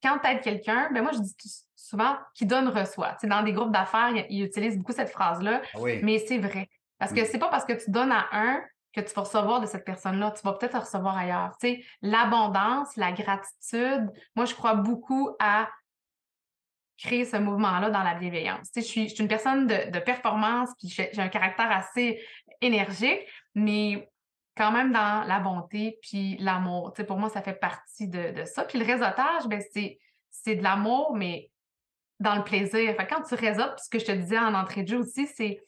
quand 0.04 0.20
tu 0.20 0.28
aides 0.28 0.42
quelqu'un, 0.42 0.90
ben 0.92 1.02
moi, 1.02 1.14
je 1.14 1.20
dis 1.20 1.34
souvent 1.78 2.18
qui 2.34 2.46
donne 2.46 2.68
reçoit. 2.68 3.16
Dans 3.24 3.42
des 3.42 3.54
groupes 3.54 3.72
d'affaires, 3.72 4.12
ils, 4.30 4.44
utilisent 4.44 4.78
beaucoup 4.78 4.92
cette 4.92 5.12
phrase-là. 5.12 5.62
Ah 5.76 5.80
mais 6.04 6.20
c'est 6.20 6.40
vrai. 6.40 6.70
Parce 6.98 7.14
que 7.14 7.24
c'est 7.24 7.40
pas 7.40 7.48
parce 7.48 7.64
que 7.64 7.72
tu 7.72 7.90
donnes 7.90 8.12
à 8.12 8.28
un 8.34 8.62
que 8.92 9.00
tu 9.00 9.14
vas 9.14 9.22
recevoir 9.22 9.62
de 9.62 9.66
cette 9.66 9.86
personne-là. 9.86 10.32
Tu 10.32 10.42
vas 10.44 10.54
peut-être 10.54 10.78
recevoir 10.78 11.16
ailleurs. 11.16 11.56
Tu 11.62 11.68
sais, 11.70 11.86
l'abondance, 12.02 12.98
la 12.98 13.14
gratitude, 13.14 14.12
moi, 14.36 14.44
je 14.44 14.54
crois 14.56 14.76
beaucoup 14.76 15.30
à 15.40 15.70
créer 16.98 17.26
ce 17.26 17.38
mouvement-là 17.38 17.90
dans 17.90 18.04
la 18.04 18.16
bienveillance. 18.16 18.72
Tu 18.72 18.82
sais, 18.82 18.82
je, 18.82 18.92
suis, 18.92 19.10
je 19.10 19.16
suis 19.16 19.24
une 19.24 19.30
personne 19.30 19.68
de, 19.68 20.00
performance, 20.00 20.70
puis 20.78 20.90
j'ai 20.90 21.22
un 21.22 21.28
caractère 21.28 21.72
assez 21.72 22.22
énergique, 22.62 23.22
mais 23.54 24.10
quand 24.56 24.72
même 24.72 24.92
dans 24.92 25.26
la 25.28 25.40
bonté 25.40 26.00
puis 26.02 26.38
l'amour. 26.40 26.94
Tu 26.94 27.02
sais, 27.02 27.06
pour 27.06 27.18
moi, 27.18 27.30
ça 27.30 27.42
fait 27.42 27.60
partie 27.60 28.08
de, 28.08 28.44
ça. 28.46 28.64
Puis 28.64 28.80
le 28.80 28.86
réseautage, 28.86 29.48
ben, 29.48 29.62
c'est, 29.74 30.56
de 30.56 30.64
l'amour, 30.64 31.16
mais 31.16 31.50
dans 32.20 32.36
le 32.36 32.44
plaisir. 32.44 32.96
Quand 33.10 33.24
tu 33.24 33.36
réseautes, 33.36 33.80
ce 33.84 33.90
que 33.90 34.00
je 34.00 34.06
te 34.06 34.12
disais 34.12 34.40
en 34.40 34.54
entrée 34.54 34.84
de 34.84 34.88
jeu 34.88 35.00
aussi, 35.00 35.28
c'est 35.28 35.62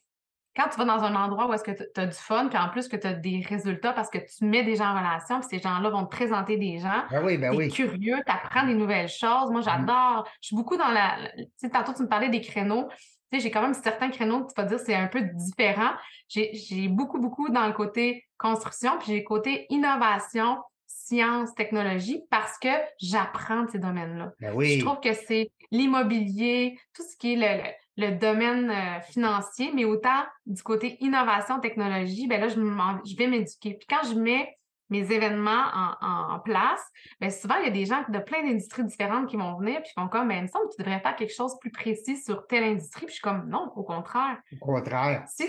quand 0.58 0.70
tu 0.70 0.78
vas 0.78 0.86
dans 0.86 1.04
un 1.04 1.16
endroit 1.16 1.48
où 1.48 1.54
est-ce 1.54 1.64
que 1.64 1.72
tu 1.72 2.02
as 2.02 2.08
du 2.08 2.18
fun, 2.18 2.48
puis 2.48 2.58
en 2.58 2.70
plus 2.70 2.88
que 2.88 2.98
tu 2.98 3.06
as 3.06 3.14
des 3.14 3.46
résultats 3.48 3.94
parce 3.94 4.10
que 4.10 4.18
tu 4.18 4.44
mets 4.44 4.64
des 4.64 4.76
gens 4.76 4.88
en 4.88 4.98
relation, 4.98 5.40
puis 5.40 5.50
ces 5.50 5.60
gens-là 5.60 5.90
vont 5.90 6.04
te 6.06 6.10
présenter 6.10 6.58
des 6.58 6.80
gens. 6.80 7.04
Ben 7.12 7.24
oui, 7.24 7.38
ben 7.38 7.56
oui. 7.56 7.70
curieux, 7.70 8.18
tu 8.26 8.32
apprends 8.32 8.66
des 8.66 8.74
nouvelles 8.74 9.08
choses. 9.08 9.52
Moi, 9.52 9.62
mmh. 9.62 9.64
j'adore. 9.64 10.28
Je 10.42 10.48
suis 10.48 10.56
beaucoup 10.56 10.76
dans 10.76 10.90
la. 10.90 11.30
Tu 11.36 11.46
sais, 11.58 11.70
tantôt, 11.70 11.94
tu 11.94 12.02
me 12.02 12.08
parlais 12.08 12.30
des 12.30 12.42
créneaux. 12.42 12.88
Tu 13.32 13.38
sais, 13.38 13.44
j'ai 13.44 13.52
quand 13.52 13.62
même 13.62 13.76
certains 13.76 14.10
créneaux 14.10 14.46
que 14.46 14.54
tu 14.54 14.60
vas 14.60 14.68
dire 14.68 14.80
c'est 14.80 14.96
un 14.96 15.08
peu 15.08 15.22
différent. 15.22 15.92
J'ai 16.28 16.88
beaucoup, 16.88 17.20
beaucoup 17.20 17.50
dans 17.50 17.68
le 17.68 17.74
côté 17.74 18.26
construction, 18.38 18.98
puis 18.98 19.08
j'ai 19.10 19.20
le 19.20 19.26
côté 19.26 19.68
innovation, 19.70 20.58
science, 20.88 21.54
technologie, 21.54 22.24
parce 22.32 22.58
que 22.58 22.70
j'apprends 23.00 23.64
de 23.64 23.70
ces 23.70 23.80
domaines-là. 23.80 24.32
Ben 24.40 24.54
oui. 24.56 24.80
Je 24.80 24.86
trouve 24.86 25.00
que 25.02 25.14
c'est 25.14 25.52
l'immobilier, 25.72 26.80
tout 26.96 27.04
ce 27.04 27.16
qui 27.18 27.34
est 27.34 27.36
le, 27.36 27.72
domaine 27.98 28.70
euh, 28.70 29.02
financier, 29.02 29.72
mais 29.74 29.86
autant 29.86 30.24
du 30.46 30.62
côté 30.62 30.98
innovation, 31.04 31.60
technologie, 31.60 32.28
ben 32.28 32.40
là, 32.40 32.48
je, 32.48 32.56
je 32.56 33.18
vais 33.18 33.28
m'éduquer. 33.28 33.74
Puis 33.74 33.88
quand 33.90 34.08
je 34.08 34.16
mets 34.16 34.58
mes 34.90 35.12
événements 35.12 35.66
en, 36.02 36.40
place, 36.40 36.82
bien 37.20 37.30
souvent, 37.30 37.56
il 37.56 37.66
y 37.66 37.68
a 37.68 37.72
des 37.72 37.86
gens 37.86 38.04
de 38.08 38.20
plein 38.20 38.44
d'industries 38.44 38.86
différentes 38.86 39.28
qui 39.28 39.36
vont 39.36 39.58
venir, 39.58 39.82
puis 39.82 39.92
font 39.96 40.08
comme, 40.08 40.30
ben, 40.30 40.38
il 40.38 40.44
me 40.44 40.48
semble 40.48 40.66
que 40.70 40.76
tu 40.76 40.84
devrais 40.84 41.02
faire 41.02 41.16
quelque 41.16 41.34
chose 41.34 41.54
de 41.54 41.60
plus 41.60 41.72
précis 41.72 42.18
sur 42.18 42.48
telle 42.48 42.64
industrie. 42.64 43.06
Puis 43.06 43.16
je 43.16 43.20
suis 43.20 43.22
comme, 43.22 43.50
non, 43.50 43.72
au 43.76 43.84
contraire. 43.84 44.38
Au 44.62 44.66
contraire. 44.66 45.26
Si, 45.28 45.46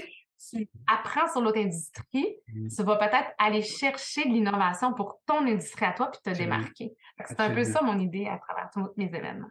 tu 0.51 0.69
apprends 0.87 1.29
sur 1.31 1.41
l'autre 1.41 1.59
industrie, 1.59 2.37
mmh. 2.49 2.69
tu 2.69 2.83
vas 2.83 2.97
peut-être 2.97 3.31
aller 3.39 3.63
chercher 3.63 4.25
de 4.25 4.31
l'innovation 4.31 4.95
pour 4.95 5.21
ton 5.27 5.47
industrie 5.47 5.85
à 5.85 5.93
toi 5.93 6.11
puis 6.11 6.21
te 6.23 6.37
démarquer. 6.37 6.93
C'est 7.27 7.41
un 7.41 7.55
peu 7.55 7.65
ça 7.65 7.83
mon 7.83 7.99
idée 7.99 8.27
à 8.27 8.39
travers 8.39 8.71
tous 8.73 8.89
mes 8.97 9.07
événements. 9.07 9.49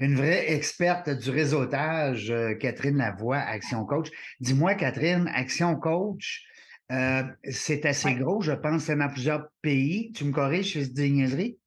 Une 0.00 0.16
vraie 0.16 0.50
experte 0.50 1.10
du 1.10 1.30
réseautage, 1.30 2.30
euh, 2.30 2.54
Catherine 2.54 2.96
Lavoie, 2.96 3.36
Action 3.36 3.84
Coach. 3.84 4.08
Dis-moi, 4.40 4.74
Catherine, 4.74 5.30
Action 5.34 5.76
Coach, 5.76 6.46
euh, 6.90 7.22
c'est 7.44 7.84
assez 7.84 8.14
gros, 8.14 8.40
je 8.40 8.52
pense, 8.52 8.84
c'est 8.84 8.96
dans 8.96 9.08
plusieurs 9.08 9.48
pays. 9.60 10.10
Tu 10.12 10.24
me 10.24 10.32
corriges, 10.32 10.72
je 10.72 10.80
fais 10.80 10.88
des 10.88 11.10
niaiseries. 11.10 11.58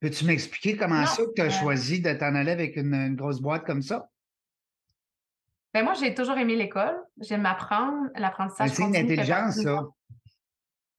Peux-tu 0.00 0.24
m'expliquer 0.24 0.76
comment 0.76 1.04
ça 1.04 1.22
que 1.22 1.32
tu 1.36 1.42
as 1.42 1.46
euh 1.46 1.50
choisi 1.50 2.00
de 2.00 2.12
t'en 2.14 2.34
aller 2.34 2.50
avec 2.50 2.76
une, 2.76 3.14
grosse 3.14 3.40
boîte 3.40 3.64
comme 3.64 3.82
ça? 3.82 4.08
Ben 5.74 5.84
moi, 5.84 5.92
j'ai 5.92 6.14
toujours 6.14 6.38
aimé 6.38 6.56
l'école. 6.56 6.96
J'aime 7.20 7.44
apprendre, 7.44 8.08
l'apprentissage. 8.14 8.70
C'est 8.70 8.82
une 8.82 8.96
intelligence, 8.96 9.56
ça. 9.56 9.86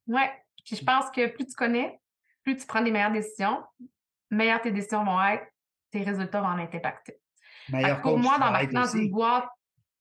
Oui. 0.07 0.21
Puis 0.63 0.75
je 0.75 0.83
pense 0.83 1.09
que 1.09 1.27
plus 1.27 1.47
tu 1.47 1.55
connais, 1.55 1.99
plus 2.43 2.55
tu 2.55 2.67
prends 2.67 2.83
des 2.83 2.91
meilleures 2.91 3.11
décisions, 3.11 3.63
meilleures 4.29 4.61
tes 4.61 4.71
décisions 4.71 5.03
vont 5.03 5.21
être, 5.23 5.45
tes 5.97 6.09
résultats 6.09 6.41
vont 6.41 6.47
en 6.47 6.59
être 6.59 6.75
impactés. 6.75 7.19
Meilleur 7.69 8.01
coach, 8.01 8.13
pour 8.13 8.19
moi, 8.19 8.37
d'embarquer 8.37 8.67
dans 8.67 8.85
une 8.85 9.09
boîte. 9.11 9.47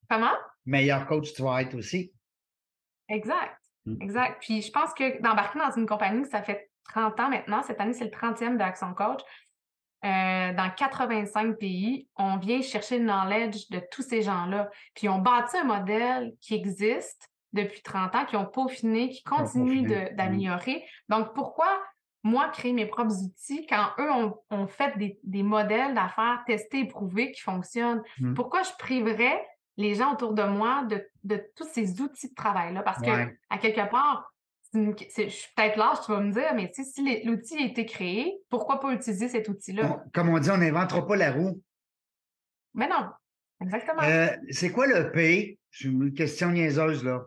Comment? 0.09 0.33
Meilleur 0.65 1.05
coach, 1.07 1.33
tu 1.33 1.41
vas 1.41 1.61
être 1.61 1.75
aussi. 1.75 2.13
Exact. 3.09 3.57
Mmh. 3.85 4.01
Exact. 4.01 4.37
Puis 4.41 4.61
je 4.61 4.71
pense 4.71 4.93
que 4.93 5.21
d'embarquer 5.21 5.59
dans 5.59 5.71
une 5.71 5.85
compagnie, 5.85 6.25
ça 6.25 6.41
fait 6.41 6.69
30 6.89 7.19
ans 7.19 7.29
maintenant. 7.29 7.63
Cette 7.63 7.79
année, 7.81 7.93
c'est 7.93 8.05
le 8.05 8.11
30e 8.11 8.57
d'Action 8.57 8.93
Coach. 8.93 9.21
Euh, 10.05 10.53
dans 10.53 10.69
85 10.77 11.57
pays, 11.57 12.07
on 12.15 12.37
vient 12.37 12.61
chercher 12.61 12.99
le 12.99 13.05
knowledge 13.05 13.69
de 13.69 13.81
tous 13.91 14.03
ces 14.03 14.21
gens-là. 14.21 14.69
Puis 14.93 15.09
on 15.09 15.19
bâtit 15.19 15.57
un 15.57 15.63
modèle 15.63 16.33
qui 16.39 16.53
existe 16.53 17.29
depuis 17.53 17.81
30 17.81 18.15
ans, 18.15 18.25
qui 18.25 18.35
ont 18.35 18.45
peaufiné, 18.45 19.09
qui 19.09 19.23
continue 19.23 19.81
mmh. 19.81 20.15
d'améliorer. 20.15 20.85
Donc, 21.09 21.33
pourquoi 21.33 21.81
moi 22.27 22.49
créer 22.49 22.73
mes 22.73 22.85
propres 22.85 23.23
outils 23.23 23.65
quand 23.67 23.89
eux 23.99 24.11
ont, 24.51 24.67
fait 24.67 24.93
des, 25.23 25.43
modèles 25.43 25.93
d'affaires 25.93 26.43
testés 26.45 26.81
et 26.81 26.87
prouvés 26.87 27.31
qui 27.31 27.41
fonctionnent? 27.41 28.03
Mmh. 28.19 28.33
Pourquoi 28.33 28.63
je 28.63 28.71
priverais 28.77 29.45
les 29.77 29.95
gens 29.95 30.13
autour 30.13 30.33
de 30.33 30.43
moi 30.43 30.85
de, 31.23 31.41
tous 31.55 31.67
ces 31.71 32.01
outils 32.01 32.29
de 32.29 32.35
travail-là? 32.35 32.83
Parce 32.83 33.01
que, 33.01 33.09
à 33.49 33.57
quelque 33.57 33.89
part, 33.89 34.33
je 34.73 35.29
suis 35.29 35.53
peut-être 35.55 35.77
large, 35.77 35.99
tu 36.05 36.11
vas 36.11 36.19
me 36.19 36.31
dire, 36.31 36.53
mais 36.53 36.71
si 36.73 37.23
l'outil 37.25 37.57
a 37.57 37.65
été 37.65 37.85
créé, 37.85 38.37
pourquoi 38.49 38.79
pas 38.79 38.91
utiliser 38.91 39.29
cet 39.29 39.47
outil-là? 39.47 40.03
Comme 40.13 40.29
on 40.29 40.39
dit, 40.39 40.51
on 40.51 40.57
n'inventera 40.57 41.05
pas 41.05 41.15
la 41.15 41.31
roue. 41.31 41.61
Mais 42.73 42.87
non, 42.87 43.09
exactement. 43.61 44.03
Euh, 44.03 44.27
c'est 44.51 44.71
quoi 44.71 44.85
le 44.85 45.11
P? 45.11 45.57
J'ai 45.71 45.89
une 45.89 46.13
question 46.13 46.51
niaiseuse, 46.51 47.03
là. 47.03 47.25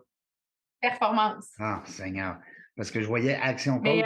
Performance. 0.79 1.51
Ah, 1.59 1.81
Seigneur. 1.85 2.37
Parce 2.75 2.91
que 2.91 3.01
je 3.01 3.07
voyais 3.07 3.35
Action 3.35 3.79
Coach. 3.79 4.05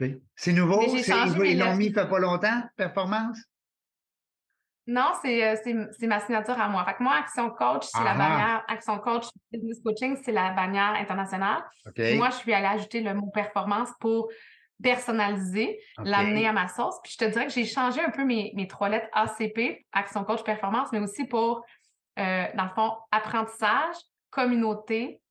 Euh, 0.00 0.08
c'est 0.36 0.52
nouveau? 0.52 0.82
Ils 0.82 1.58
l'ont 1.58 1.76
mis 1.76 1.86
il 1.86 1.94
fait 1.94 2.08
pas 2.08 2.18
longtemps, 2.18 2.62
performance? 2.76 3.38
Non, 4.86 5.12
euh, 5.24 5.56
c'est 5.62 6.06
ma 6.06 6.18
signature 6.20 6.60
à 6.60 6.68
moi. 6.68 6.84
Fait 6.84 6.94
que 6.94 7.02
moi, 7.02 7.14
Action 7.14 7.50
Coach, 7.50 7.84
c'est 7.84 8.02
la 8.02 8.14
bannière 8.14 8.64
Action 8.68 8.98
Coach 8.98 9.26
Business 9.52 9.80
Coaching, 9.84 10.16
c'est 10.24 10.32
la 10.32 10.50
bannière 10.50 10.94
internationale. 10.94 11.62
Moi, 12.16 12.30
je 12.30 12.36
suis 12.36 12.52
allée 12.52 12.66
ajouter 12.66 13.00
le 13.00 13.14
mot 13.14 13.30
performance 13.32 13.90
pour 14.00 14.28
personnaliser, 14.82 15.78
l'amener 15.98 16.46
à 16.46 16.52
ma 16.52 16.66
sauce. 16.66 16.96
Puis 17.04 17.12
je 17.12 17.24
te 17.24 17.30
dirais 17.30 17.46
que 17.46 17.52
j'ai 17.52 17.64
changé 17.64 18.00
un 18.00 18.10
peu 18.10 18.24
mes, 18.24 18.52
mes, 18.56 18.66
trois 18.66 18.88
lettres 18.88 19.08
ACP, 19.12 19.86
Action 19.92 20.24
Coach 20.24 20.42
Performance, 20.42 20.88
mais 20.92 20.98
aussi 20.98 21.24
pour, 21.26 21.64
euh, 22.18 22.44
dans 22.54 22.64
le 22.64 22.70
fond, 22.70 22.92
apprentissage, 23.12 23.94
communauté. 24.30 25.21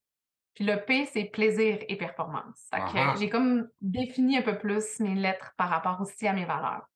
Puis 0.56 0.66
le 0.66 0.84
P, 0.84 1.08
c'est 1.12 1.26
plaisir 1.26 1.80
et 1.88 1.96
performance. 1.96 2.70
j'ai 3.20 3.30
comme 3.30 3.68
défini 3.80 4.38
un 4.38 4.42
peu 4.42 4.58
plus 4.58 5.00
mes 5.00 5.16
lettres 5.16 5.54
par 5.58 5.70
rapport 5.70 6.02
aussi 6.02 6.28
à 6.28 6.34
mes 6.34 6.46
valeurs. 6.46 6.88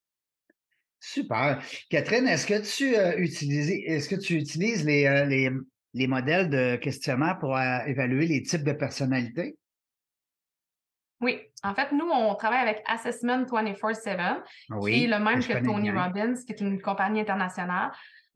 Super. 1.00 1.62
Catherine, 1.90 2.28
est-ce 2.28 2.48
que 2.48 2.62
tu 2.76 2.96
euh, 2.96 3.18
utilises, 3.18 3.70
est-ce 3.70 4.10
que 4.10 4.16
tu 4.16 4.34
utilises 4.34 4.84
les, 4.86 5.06
euh, 5.06 5.26
les, 5.26 5.52
les, 5.94 6.08
modèles 6.08 6.50
de 6.50 6.78
questionnaire 6.78 7.38
pour 7.40 7.56
euh, 7.56 7.80
évaluer 7.86 8.26
les 8.26 8.42
types 8.42 8.64
de 8.64 8.74
personnalités? 8.74 9.56
Oui. 11.22 11.40
En 11.64 11.74
fait, 11.76 11.92
nous, 11.92 12.10
on 12.10 12.34
travaille 12.36 12.62
avec 12.62 12.84
Assessment 12.88 13.44
24-7, 13.44 14.18
ah 14.18 14.44
qui 14.82 15.04
est 15.04 15.08
le 15.08 15.20
même 15.20 15.40
que 15.40 15.64
Tony 15.64 15.92
Robbins, 15.92 16.36
qui 16.46 16.54
est 16.54 16.62
une 16.62 16.82
compagnie 16.82 17.22
internationale. 17.22 17.92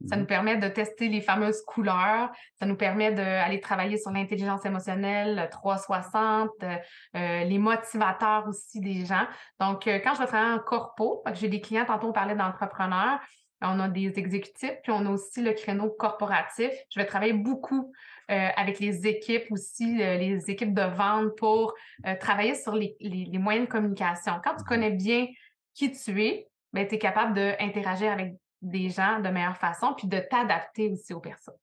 Ça 0.08 0.16
nous 0.16 0.22
mmh 0.22 0.26
permet 0.26 0.56
de 0.56 0.68
tester 0.68 1.08
les 1.08 1.20
fameuses 1.20 1.62
couleurs. 1.62 2.30
Ça 2.58 2.66
nous 2.66 2.76
permet 2.76 3.12
d'aller 3.12 3.60
travailler 3.60 3.98
sur 3.98 4.10
l'intelligence 4.10 4.64
émotionnelle 4.64 5.48
360, 5.50 6.50
euh, 6.62 6.76
euh, 7.16 7.44
les 7.44 7.58
motivateurs 7.58 8.46
aussi 8.48 8.80
des 8.80 9.04
gens. 9.04 9.26
Donc, 9.58 9.86
euh, 9.86 9.98
quand 10.02 10.14
je 10.14 10.20
vais 10.20 10.26
travailler 10.26 10.54
en 10.54 10.58
corpo, 10.58 11.22
j'ai 11.34 11.48
des 11.48 11.60
clients, 11.60 11.84
tantôt 11.84 12.08
on 12.08 12.12
parlait 12.12 12.34
d'entrepreneurs, 12.34 13.20
on 13.60 13.78
a 13.78 13.88
des 13.88 14.18
exécutifs, 14.18 14.76
puis 14.82 14.90
on 14.90 15.04
a 15.04 15.10
aussi 15.10 15.42
le 15.42 15.52
créneau 15.52 15.90
corporatif. 15.90 16.70
Je 16.94 16.98
vais 16.98 17.04
travailler 17.04 17.34
beaucoup 17.34 17.92
avec 18.28 18.78
les 18.78 19.08
équipes 19.08 19.50
aussi, 19.50 19.96
les 19.96 20.48
équipes 20.48 20.72
de 20.72 20.82
vente 20.82 21.36
pour 21.36 21.74
travailler 22.20 22.54
sur 22.54 22.76
les, 22.76 22.96
les, 23.00 23.38
moyens 23.38 23.66
de 23.66 23.70
communication. 23.70 24.34
Quand 24.42 24.54
tu 24.54 24.62
mmh 24.62 24.66
connais 24.66 24.90
bien 24.92 25.26
qui 25.74 25.92
tu 25.92 26.24
es, 26.24 26.48
ben, 26.72 26.86
tu 26.86 26.94
es 26.94 26.98
capable 26.98 27.34
d'interagir 27.34 28.12
avec 28.12 28.32
des 28.62 28.90
gens 28.90 29.20
de 29.20 29.28
meilleure 29.28 29.56
façon, 29.56 29.94
puis 29.96 30.08
de 30.08 30.18
t'adapter 30.18 30.90
aussi 30.90 31.12
aux 31.12 31.20
personnes. 31.20 31.54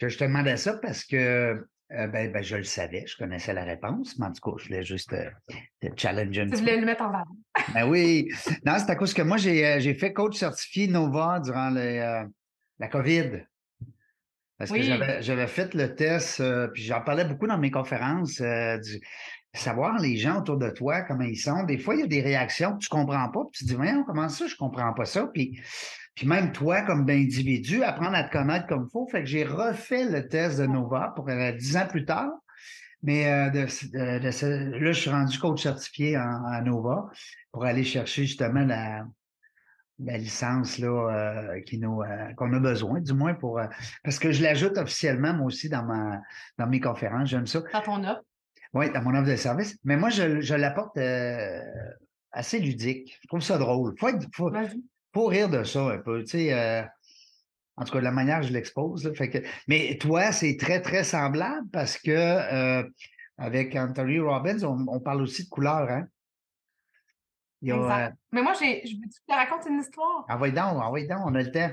Je 0.00 0.16
te 0.16 0.24
demandais 0.24 0.56
ça 0.56 0.74
parce 0.74 1.04
que 1.04 1.66
euh, 1.90 2.06
ben, 2.06 2.30
ben, 2.30 2.42
je 2.42 2.56
le 2.56 2.64
savais, 2.64 3.04
je 3.06 3.16
connaissais 3.16 3.54
la 3.54 3.64
réponse, 3.64 4.18
mais 4.18 4.26
en 4.26 4.32
tout 4.32 4.42
cas, 4.42 4.56
je 4.58 4.68
voulais 4.68 4.84
juste 4.84 5.12
euh, 5.14 5.30
te 5.80 5.88
challenger 5.96 6.42
un 6.42 6.50
Tu 6.50 6.56
voulais 6.56 6.76
le 6.76 6.84
mettre 6.84 7.02
en 7.02 7.10
valeur. 7.10 7.26
ben 7.72 7.88
oui. 7.88 8.28
Non, 8.64 8.74
c'est 8.78 8.90
à 8.90 8.96
cause 8.96 9.14
que 9.14 9.22
moi, 9.22 9.38
j'ai 9.38 9.64
euh, 9.64 9.94
fait 9.94 10.12
coach 10.12 10.36
certifié 10.36 10.86
Nova 10.86 11.40
durant 11.40 11.70
la 11.70 12.88
COVID. 12.88 13.42
Parce 14.58 14.72
que 14.72 14.82
j'avais 14.82 15.46
fait 15.46 15.72
le 15.74 15.94
test, 15.94 16.42
puis 16.74 16.82
j'en 16.82 17.00
parlais 17.00 17.24
beaucoup 17.24 17.46
dans 17.46 17.58
mes 17.58 17.70
conférences, 17.70 18.40
du, 18.40 19.00
savoir 19.54 19.98
les 19.98 20.16
gens 20.16 20.40
autour 20.40 20.58
de 20.58 20.70
toi, 20.70 21.02
comment 21.02 21.24
ils 21.24 21.36
sont. 21.36 21.64
Des 21.64 21.78
fois, 21.78 21.94
il 21.94 22.00
y 22.00 22.04
a 22.04 22.06
des 22.06 22.20
réactions 22.20 22.72
que 22.74 22.78
tu 22.78 22.88
ne 22.92 23.00
comprends 23.00 23.28
pas, 23.28 23.40
puis 23.50 23.58
tu 23.58 23.64
te 23.64 23.68
dis, 23.70 23.74
voyons, 23.74 24.04
comment 24.04 24.28
ça, 24.28 24.46
je 24.46 24.54
ne 24.54 24.58
comprends 24.58 24.92
pas 24.92 25.04
ça? 25.04 25.26
Puis, 25.32 25.60
puis 26.14 26.26
même 26.26 26.52
toi, 26.52 26.82
comme 26.82 27.08
individu, 27.08 27.82
apprendre 27.82 28.16
à 28.16 28.24
te 28.24 28.32
connaître 28.32 28.66
comme 28.66 28.88
il 28.88 28.90
faut. 28.90 29.06
Fait 29.06 29.20
que 29.20 29.26
j'ai 29.26 29.44
refait 29.44 30.04
le 30.04 30.28
test 30.28 30.58
de 30.58 30.66
Nova 30.66 31.12
pour 31.14 31.28
euh, 31.28 31.52
dix 31.52 31.76
ans 31.76 31.86
plus 31.86 32.04
tard. 32.04 32.30
Mais 33.02 33.28
euh, 33.28 33.50
de, 33.50 34.78
là, 34.80 34.92
je 34.92 35.00
suis 35.00 35.10
rendu 35.10 35.38
coach 35.38 35.62
certifié 35.62 36.18
en, 36.18 36.62
Nova 36.62 37.06
pour 37.52 37.64
aller 37.64 37.84
chercher 37.84 38.26
justement 38.26 38.64
la, 38.64 39.04
licence 39.98 40.78
là 40.78 40.88
euh, 40.88 41.60
qui 41.62 41.78
nous 41.78 42.02
qu'on 42.36 42.52
a 42.52 42.60
besoin, 42.60 43.00
du 43.00 43.12
moins 43.12 43.34
pour 43.34 43.60
parce 44.04 44.18
que 44.18 44.32
je 44.32 44.42
l'ajoute 44.42 44.78
officiellement 44.78 45.34
moi 45.34 45.46
aussi 45.46 45.68
dans 45.68 45.84
ma 45.84 46.20
dans 46.56 46.66
mes 46.66 46.80
conférences. 46.80 47.28
J'aime 47.28 47.46
ça. 47.46 47.62
Dans 47.72 47.82
ton 47.82 48.04
offre? 48.04 48.22
Oui, 48.74 48.90
dans 48.92 49.02
mon 49.02 49.14
offre 49.14 49.28
de 49.28 49.36
service. 49.36 49.78
Mais 49.84 49.96
moi, 49.96 50.10
je, 50.10 50.54
l'apporte 50.54 50.96
euh, 50.98 51.62
assez 52.32 52.58
ludique. 52.58 53.18
Je 53.22 53.28
trouve 53.28 53.40
ça 53.40 53.58
drôle. 53.58 53.94
Il 54.02 54.28
faut, 54.34 55.26
rire 55.26 55.48
de 55.48 55.64
ça 55.64 55.80
un 55.80 55.98
peu. 55.98 56.20
Tu 56.20 56.30
sais, 56.30 56.52
euh, 56.52 56.82
en 57.76 57.84
tout 57.84 57.92
cas, 57.92 57.98
de 57.98 58.04
la 58.04 58.10
manière 58.10 58.40
dont 58.40 58.46
je 58.46 58.52
l'expose. 58.52 59.10
mais 59.68 59.96
toi, 59.98 60.32
c'est 60.32 60.56
très, 60.58 60.82
très 60.82 61.04
semblable 61.04 61.68
parce 61.72 61.96
que 61.96 62.10
euh, 62.10 62.82
avec 63.38 63.74
Anthony 63.74 64.18
Robbins, 64.18 64.62
on, 64.62 65.00
parle 65.00 65.22
aussi 65.22 65.44
de 65.44 65.48
couleurs. 65.48 65.90
Hein? 65.90 66.06
Mais 68.32 68.42
moi, 68.42 68.52
j'ai, 68.54 68.86
je 68.86 68.94
te 68.94 69.32
raconte 69.32 69.66
une 69.66 69.80
histoire. 69.80 70.24
Envoyez 70.28 70.52
donc, 70.52 70.82
envoyez 70.82 71.06
donc, 71.06 71.20
on 71.24 71.34
a 71.34 71.42
le 71.42 71.50
temps 71.50 71.70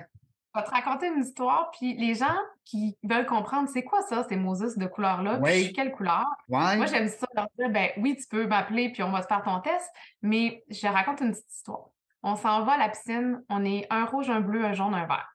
vais 0.55 0.63
te 0.63 0.71
raconter 0.71 1.07
une 1.07 1.21
histoire, 1.21 1.71
puis 1.71 1.95
les 1.95 2.15
gens 2.15 2.35
qui 2.63 2.97
veulent 3.03 3.25
comprendre 3.25 3.69
c'est 3.69 3.83
quoi 3.83 4.01
ça, 4.01 4.25
ces 4.27 4.37
Moses 4.37 4.77
de 4.77 4.85
couleur-là, 4.87 5.39
puis 5.39 5.73
quelle 5.73 5.91
couleur? 5.91 6.25
Moi, 6.47 6.85
j'aime 6.85 7.07
ça 7.07 7.27
leur 7.35 7.47
dire 7.57 7.69
ben 7.69 7.89
oui, 7.97 8.15
tu 8.15 8.27
peux 8.27 8.47
m'appeler, 8.47 8.91
puis 8.91 9.03
on 9.03 9.11
va 9.11 9.21
te 9.21 9.27
faire 9.27 9.43
ton 9.43 9.59
test, 9.59 9.89
mais 10.21 10.63
je 10.69 10.87
raconte 10.87 11.21
une 11.21 11.31
petite 11.31 11.51
histoire. 11.51 11.89
On 12.23 12.35
s'en 12.35 12.63
va 12.63 12.73
à 12.73 12.77
la 12.77 12.89
piscine, 12.89 13.43
on 13.49 13.63
est 13.63 13.85
un 13.89 14.05
rouge, 14.05 14.29
un 14.29 14.41
bleu, 14.41 14.65
un 14.65 14.73
jaune, 14.73 14.95
un 14.95 15.05
vert. 15.05 15.29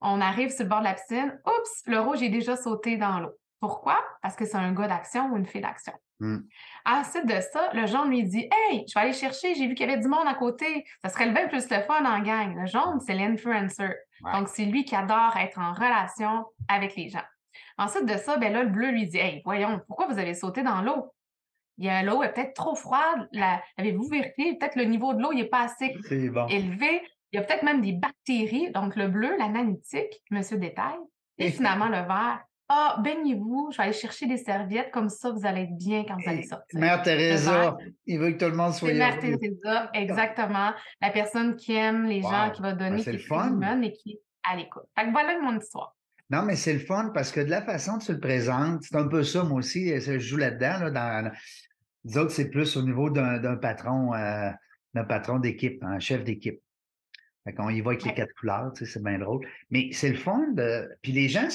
On 0.00 0.20
arrive 0.20 0.50
sur 0.50 0.64
le 0.64 0.70
bord 0.70 0.80
de 0.80 0.84
la 0.84 0.94
piscine, 0.94 1.38
oups, 1.46 1.82
le 1.86 2.00
rouge 2.00 2.22
est 2.22 2.30
déjà 2.30 2.56
sauté 2.56 2.96
dans 2.96 3.20
l'eau. 3.20 3.32
Pourquoi? 3.60 4.02
Parce 4.22 4.36
que 4.36 4.44
c'est 4.44 4.56
un 4.56 4.72
gars 4.72 4.88
d'action 4.88 5.30
ou 5.30 5.36
une 5.36 5.46
fille 5.46 5.62
d'action. 5.62 5.92
Ensuite 6.86 7.26
de 7.26 7.40
ça, 7.40 7.70
le 7.72 7.86
jaune 7.86 8.10
lui 8.10 8.22
dit 8.24 8.48
Hey, 8.52 8.84
je 8.88 8.94
vais 8.94 9.06
aller 9.06 9.12
chercher, 9.12 9.54
j'ai 9.54 9.66
vu 9.66 9.74
qu'il 9.74 9.88
y 9.88 9.92
avait 9.92 10.00
du 10.00 10.08
monde 10.08 10.26
à 10.26 10.34
côté. 10.34 10.84
Ça 11.02 11.08
serait 11.08 11.26
le 11.26 11.32
bien 11.32 11.48
plus 11.48 11.68
le 11.70 11.80
fun 11.82 12.04
en 12.04 12.20
gang. 12.22 12.56
Le 12.56 12.66
jaune, 12.66 13.00
c'est 13.00 13.14
l'influencer. 13.14 13.94
Donc, 14.32 14.48
c'est 14.48 14.64
lui 14.64 14.84
qui 14.84 14.94
adore 14.94 15.36
être 15.36 15.58
en 15.58 15.72
relation 15.72 16.44
avec 16.68 16.96
les 16.96 17.08
gens. 17.08 17.24
Ensuite 17.78 18.06
de 18.06 18.16
ça, 18.16 18.36
ben 18.36 18.52
là, 18.52 18.62
le 18.62 18.70
bleu 18.70 18.90
lui 18.90 19.06
dit 19.06 19.18
Hey, 19.18 19.42
voyons, 19.44 19.80
pourquoi 19.86 20.06
vous 20.06 20.18
avez 20.18 20.34
sauté 20.34 20.62
dans 20.62 20.82
l'eau? 20.82 21.12
L'eau 21.78 22.22
est 22.22 22.32
peut-être 22.32 22.54
trop 22.54 22.76
froide. 22.76 23.28
Avez-vous 23.76 24.08
vérifié? 24.08 24.56
Peut-être 24.56 24.76
le 24.76 24.84
niveau 24.84 25.14
de 25.14 25.20
l'eau 25.20 25.32
n'est 25.32 25.44
pas 25.44 25.62
assez 25.62 25.94
élevé. 26.48 27.02
Il 27.32 27.36
y 27.36 27.38
a 27.38 27.42
peut-être 27.42 27.64
même 27.64 27.80
des 27.80 27.92
bactéries. 27.92 28.70
Donc, 28.70 28.94
le 28.94 29.08
bleu, 29.08 29.36
l'analytique, 29.36 30.22
monsieur 30.30 30.56
détail. 30.56 30.96
Et 31.38 31.50
finalement, 31.50 31.88
le 31.88 31.98
vert, 32.06 32.40
Ah, 32.68 32.98
baignez-vous, 33.04 33.68
je 33.72 33.76
vais 33.76 33.82
aller 33.84 33.92
chercher 33.92 34.26
des 34.26 34.38
serviettes, 34.38 34.90
comme 34.90 35.10
ça, 35.10 35.30
vous 35.30 35.44
allez 35.44 35.62
être 35.62 35.76
bien 35.76 36.04
quand 36.04 36.16
vous 36.16 36.30
allez 36.30 36.44
sortir. 36.44 36.80
Mère 36.80 37.02
Teresa, 37.02 37.76
il 38.06 38.18
veut 38.18 38.32
que 38.32 38.42
tout 38.42 38.50
le 38.50 38.56
monde 38.56 38.72
soit 38.72 38.92
Mère 38.92 39.18
Teresa, 39.18 39.90
exactement. 39.92 40.72
La 41.02 41.10
personne 41.10 41.56
qui 41.56 41.74
aime 41.74 42.06
les 42.06 42.22
gens, 42.22 42.50
qui 42.54 42.62
va 42.62 42.72
donner, 42.72 42.96
ben, 42.96 43.02
qui 43.02 43.10
est 43.10 43.18
fun. 43.18 43.82
et 43.82 43.92
qui 43.92 44.12
est 44.12 44.20
à 44.50 44.56
l'écoute. 44.56 44.84
Fait 44.98 45.06
que 45.06 45.12
voilà 45.12 45.38
mon 45.40 45.58
histoire. 45.58 45.94
Non, 46.30 46.42
mais 46.42 46.56
c'est 46.56 46.72
le 46.72 46.78
fun 46.78 47.10
parce 47.12 47.30
que 47.30 47.40
de 47.40 47.50
la 47.50 47.62
façon 47.62 47.98
que 47.98 48.04
tu 48.04 48.12
le 48.12 48.20
présentes, 48.20 48.82
c'est 48.82 48.96
un 48.96 49.08
peu 49.08 49.22
ça, 49.22 49.44
moi 49.44 49.58
aussi, 49.58 50.00
je 50.00 50.18
joue 50.18 50.38
là-dedans. 50.38 50.84
Là, 50.84 50.90
dans, 50.90 51.32
les 52.04 52.18
autres, 52.18 52.30
c'est 52.30 52.48
plus 52.48 52.76
au 52.76 52.82
niveau 52.82 53.10
d'un 53.10 53.56
patron, 53.56 54.14
euh, 54.14 54.50
d'un 54.94 55.04
patron 55.04 55.38
d'équipe, 55.38 55.82
un 55.82 55.98
chef 55.98 56.24
d'équipe. 56.24 56.60
Fait 57.44 57.52
qu'on 57.52 57.68
y 57.68 57.82
va 57.82 57.90
avec 57.90 58.04
les 58.04 58.14
quatre 58.14 58.32
couleurs, 58.40 58.72
tu 58.74 58.86
sais, 58.86 58.92
c'est 58.92 59.02
bien 59.02 59.18
drôle. 59.18 59.46
Mais 59.70 59.90
c'est 59.92 60.08
le 60.08 60.16
fun 60.16 60.48
de. 60.52 60.88
Puis 61.02 61.12
les 61.12 61.28
gens, 61.28 61.48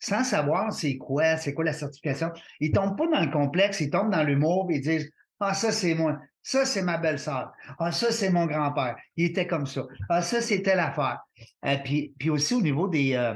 sans 0.00 0.24
savoir 0.24 0.72
c'est 0.72 0.96
quoi, 0.96 1.36
c'est 1.36 1.54
quoi 1.54 1.64
la 1.64 1.72
certification, 1.72 2.30
ils 2.60 2.72
tombent 2.72 2.96
pas 2.96 3.06
dans 3.08 3.20
le 3.24 3.30
complexe, 3.30 3.80
ils 3.80 3.90
tombent 3.90 4.10
dans 4.10 4.22
l'humour 4.22 4.68
ils 4.70 4.80
disent 4.80 5.10
Ah, 5.40 5.54
ça, 5.54 5.72
c'est 5.72 5.94
moi. 5.94 6.18
Ça, 6.42 6.64
c'est 6.64 6.82
ma 6.82 6.96
belle-sœur. 6.96 7.52
Ah, 7.78 7.92
ça, 7.92 8.10
c'est 8.10 8.30
mon 8.30 8.46
grand-père. 8.46 8.96
Il 9.16 9.26
était 9.26 9.46
comme 9.46 9.66
ça. 9.66 9.86
Ah, 10.08 10.22
ça, 10.22 10.40
c'était 10.40 10.74
l'affaire. 10.74 11.20
Euh, 11.64 11.76
puis, 11.84 12.14
puis 12.18 12.30
aussi 12.30 12.54
au 12.54 12.62
niveau 12.62 12.88
des, 12.88 13.14
euh, 13.14 13.34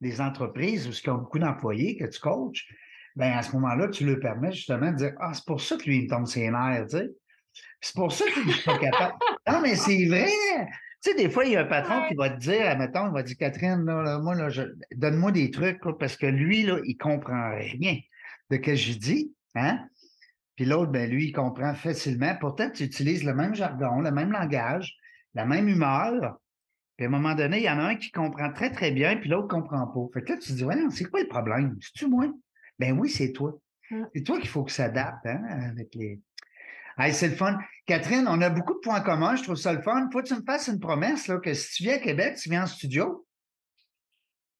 des 0.00 0.20
entreprises 0.20 0.86
où 0.86 0.90
il 0.90 1.06
y 1.06 1.10
a 1.10 1.14
beaucoup 1.14 1.38
d'employés 1.38 1.96
que 1.96 2.06
tu 2.06 2.18
coaches, 2.20 2.66
ben 3.16 3.32
à 3.36 3.42
ce 3.42 3.52
moment-là, 3.52 3.88
tu 3.88 4.06
leur 4.06 4.20
permets 4.20 4.52
justement 4.52 4.92
de 4.92 4.96
dire 4.96 5.12
Ah, 5.20 5.32
c'est 5.34 5.44
pour 5.44 5.60
ça 5.60 5.76
que 5.76 5.84
lui, 5.84 5.98
il 5.98 6.04
me 6.04 6.08
tombe 6.08 6.26
ses 6.26 6.50
nerfs, 6.50 6.86
tu 6.90 6.98
sais. 6.98 7.08
C'est 7.80 7.94
pour 7.94 8.12
ça 8.12 8.24
qu'il 8.32 8.46
n'est 8.46 8.62
pas 8.64 8.78
capable. 8.78 9.14
Non, 9.46 9.60
mais 9.60 9.76
c'est 9.76 10.06
vrai. 10.06 10.28
Tu 11.00 11.10
sais, 11.10 11.16
des 11.16 11.30
fois, 11.30 11.44
il 11.44 11.52
y 11.52 11.56
a 11.56 11.60
un 11.60 11.64
patron 11.64 12.08
qui 12.08 12.14
va 12.14 12.30
te 12.30 12.40
dire, 12.40 12.66
admettons, 12.66 13.06
il 13.08 13.12
va 13.12 13.22
dire 13.22 13.36
Catherine, 13.36 13.84
là, 13.84 14.18
moi, 14.18 14.34
là, 14.34 14.48
donne-moi 14.96 15.30
des 15.30 15.50
trucs, 15.50 15.80
parce 15.98 16.16
que 16.16 16.26
lui, 16.26 16.64
là, 16.64 16.80
il 16.84 16.96
comprend 16.96 17.50
rien 17.56 17.98
de 18.50 18.56
ce 18.56 18.60
que 18.60 18.74
je 18.74 18.92
dis. 18.94 19.32
Hein? 19.54 19.86
Puis 20.56 20.64
l'autre, 20.64 20.90
ben, 20.90 21.08
lui, 21.08 21.26
il 21.26 21.32
comprend 21.32 21.72
facilement. 21.74 22.34
Pourtant, 22.40 22.68
tu 22.70 22.82
utilises 22.82 23.22
le 23.22 23.32
même 23.32 23.54
jargon, 23.54 24.00
le 24.00 24.10
même 24.10 24.32
langage, 24.32 24.96
la 25.34 25.44
même 25.44 25.68
humeur. 25.68 26.38
Puis 26.96 27.06
à 27.06 27.08
un 27.08 27.12
moment 27.12 27.36
donné, 27.36 27.58
il 27.58 27.62
y 27.62 27.70
en 27.70 27.78
a 27.78 27.90
un 27.90 27.94
qui 27.94 28.10
comprend 28.10 28.52
très, 28.52 28.72
très 28.72 28.90
bien, 28.90 29.16
puis 29.18 29.30
l'autre 29.30 29.54
ne 29.54 29.60
comprend 29.62 29.86
pas. 29.86 30.00
Fait 30.12 30.24
que 30.24 30.32
là, 30.32 30.38
tu 30.38 30.48
te 30.48 30.52
dis, 30.54 30.64
ouais, 30.64 30.74
c'est 30.90 31.04
quoi 31.04 31.20
le 31.20 31.28
problème? 31.28 31.76
C'est-tu 31.80 32.08
moi? 32.08 32.26
Ben 32.80 32.98
oui, 32.98 33.08
c'est 33.08 33.32
toi. 33.32 33.56
Mmh. 33.92 34.02
C'est 34.14 34.22
toi 34.24 34.40
qu'il 34.40 34.48
faut 34.48 34.64
que 34.64 34.72
ça 34.72 34.86
s'adapte 34.86 35.24
hein, 35.26 35.44
avec 35.70 35.94
les. 35.94 36.20
Hey, 36.98 37.14
c'est 37.14 37.28
le 37.28 37.36
fun. 37.36 37.56
Catherine, 37.86 38.26
on 38.28 38.40
a 38.42 38.50
beaucoup 38.50 38.74
de 38.74 38.80
points 38.80 39.00
communs. 39.00 39.36
Je 39.36 39.44
trouve 39.44 39.56
ça 39.56 39.72
le 39.72 39.82
fun. 39.82 40.08
Faut 40.12 40.20
que 40.20 40.26
tu 40.26 40.34
me 40.34 40.42
fasses 40.42 40.68
une 40.68 40.80
promesse 40.80 41.28
là, 41.28 41.38
que 41.38 41.54
si 41.54 41.74
tu 41.74 41.82
viens 41.84 41.94
à 41.94 41.98
Québec, 41.98 42.36
tu 42.36 42.48
viens 42.50 42.64
en 42.64 42.66
studio. 42.66 43.24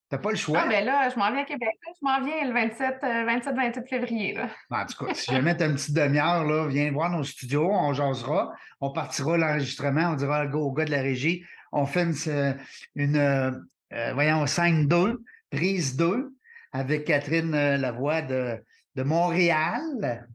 Tu 0.09 0.15
n'as 0.15 0.21
pas 0.21 0.31
le 0.31 0.37
choix. 0.37 0.61
Ah, 0.63 0.67
ben 0.67 0.85
là, 0.85 1.09
je 1.09 1.19
m'en 1.19 1.29
viens 1.31 1.41
à 1.41 1.45
Québec. 1.45 1.69
Je 1.85 2.05
m'en 2.05 2.23
viens 2.23 2.47
le 2.47 2.53
27, 2.53 2.97
27, 3.01 3.55
28 3.55 3.87
février. 3.87 4.33
Là. 4.33 4.49
En 4.71 4.85
tout 4.85 5.05
cas, 5.05 5.13
si 5.13 5.31
jamais 5.31 5.55
tu 5.55 5.63
as 5.63 5.67
une 5.67 5.75
petite 5.75 5.93
demi-heure, 5.93 6.67
viens 6.69 6.91
voir 6.91 7.11
nos 7.11 7.23
studios, 7.23 7.69
on 7.71 7.93
jasera. 7.93 8.53
On 8.79 8.91
partira 8.91 9.37
l'enregistrement, 9.37 10.11
on 10.11 10.15
dira 10.15 10.45
au 10.45 10.71
gars 10.71 10.85
de 10.85 10.91
la 10.91 11.01
régie, 11.01 11.43
on 11.71 11.85
fait 11.85 12.03
une, 12.03 12.57
une 12.95 13.17
euh, 13.17 13.51
euh, 13.93 14.13
voyons, 14.13 14.45
5-2, 14.45 15.17
prise 15.51 15.95
2, 15.97 16.33
avec 16.71 17.05
Catherine 17.05 17.53
euh, 17.53 17.77
Lavoie 17.77 18.21
de, 18.21 18.63
de 18.95 19.03
Montréal. 19.03 20.27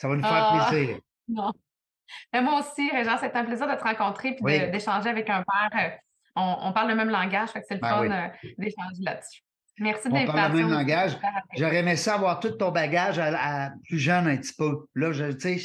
Ça 0.00 0.08
va 0.08 0.16
nous 0.16 0.22
faire 0.22 0.32
ah, 0.32 0.68
plaisir. 0.70 0.98
Non. 1.28 1.52
Mais 2.32 2.42
moi 2.42 2.58
aussi, 2.58 2.90
Régent, 2.90 3.16
c'est 3.20 3.36
un 3.36 3.44
plaisir 3.44 3.68
de 3.68 3.74
te 3.76 3.84
rencontrer 3.84 4.36
et 4.48 4.66
d'échanger 4.66 5.10
avec 5.10 5.30
un 5.30 5.44
père. 5.44 5.98
On, 6.34 6.56
on, 6.62 6.72
parle 6.72 6.88
le 6.88 6.96
même 6.96 7.10
langage, 7.10 7.50
fait 7.50 7.60
que 7.60 7.66
c'est 7.68 7.74
le 7.74 7.80
ben 7.80 7.88
fun 7.88 8.30
d'échanger 8.58 9.02
là-dessus. 9.02 9.42
Merci 9.78 10.08
de. 10.08 10.14
On 10.14 10.26
parle 10.26 10.52
le 10.52 10.58
même 10.58 10.70
langage. 10.70 11.16
J'aurais 11.56 11.76
aimé 11.76 11.94
ça 11.94 12.14
avoir 12.14 12.40
tout 12.40 12.50
ton 12.50 12.72
bagage 12.72 13.20
à, 13.20 13.70
plus 13.84 13.98
jeune 14.00 14.26
un 14.26 14.36
petit 14.38 14.54
peu. 14.54 14.86
Là, 14.96 15.12
je, 15.12 15.30
tu 15.30 15.40
sais, 15.40 15.58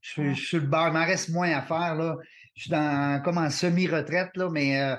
je, 0.00 0.32
je, 0.32 0.40
suis 0.40 0.58
le 0.58 0.66
bar. 0.66 0.88
Il 0.88 0.94
m'en 0.94 1.04
reste 1.04 1.30
moins 1.30 1.50
à 1.50 1.62
faire. 1.62 1.96
Là. 1.96 2.14
Je 2.54 2.62
suis 2.62 2.70
dans, 2.70 3.20
comme 3.24 3.38
en 3.38 3.50
semi-retraite, 3.50 4.36
là, 4.36 4.48
mais 4.48 4.80
euh, 4.80 4.96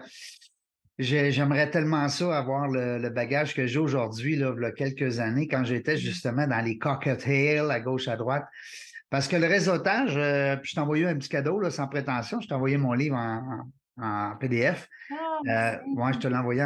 j'aimerais 1.00 1.70
tellement 1.70 2.08
ça, 2.10 2.38
avoir 2.38 2.68
le, 2.68 3.10
bagage 3.10 3.56
que 3.56 3.66
j'ai 3.66 3.80
aujourd'hui, 3.80 4.36
là, 4.36 4.54
il 4.56 4.62
y 4.62 4.66
a 4.66 4.72
quelques 4.72 5.20
années, 5.20 5.48
quand 5.48 5.64
j'étais 5.64 5.96
mmh. 5.96 6.00
justement 6.00 6.48
dans 6.48 6.64
les 6.64 6.78
cocktails 6.78 7.72
à 7.72 7.80
gauche, 7.80 8.08
à 8.08 8.16
droite. 8.16 8.46
Parce 9.10 9.28
que 9.28 9.36
le 9.36 9.48
réseautage, 9.48 10.16
euh, 10.16 10.56
puis 10.56 10.70
je 10.70 10.76
t'ai 10.76 10.82
envoyé 10.82 11.06
un 11.06 11.16
petit 11.16 11.30
cadeau, 11.30 11.60
là, 11.60 11.70
sans 11.70 11.88
prétention, 11.88 12.40
je 12.40 12.48
t'ai 12.48 12.54
envoyé 12.54 12.78
mon 12.78 12.94
livre 12.94 13.16
en, 13.16 14.36
PDF. 14.40 14.88
Ah, 15.12 15.16
euh, 15.48 15.78
moi, 15.94 16.12
je 16.12 16.20
te 16.20 16.28
l'ai 16.28 16.36
envoyé 16.36 16.66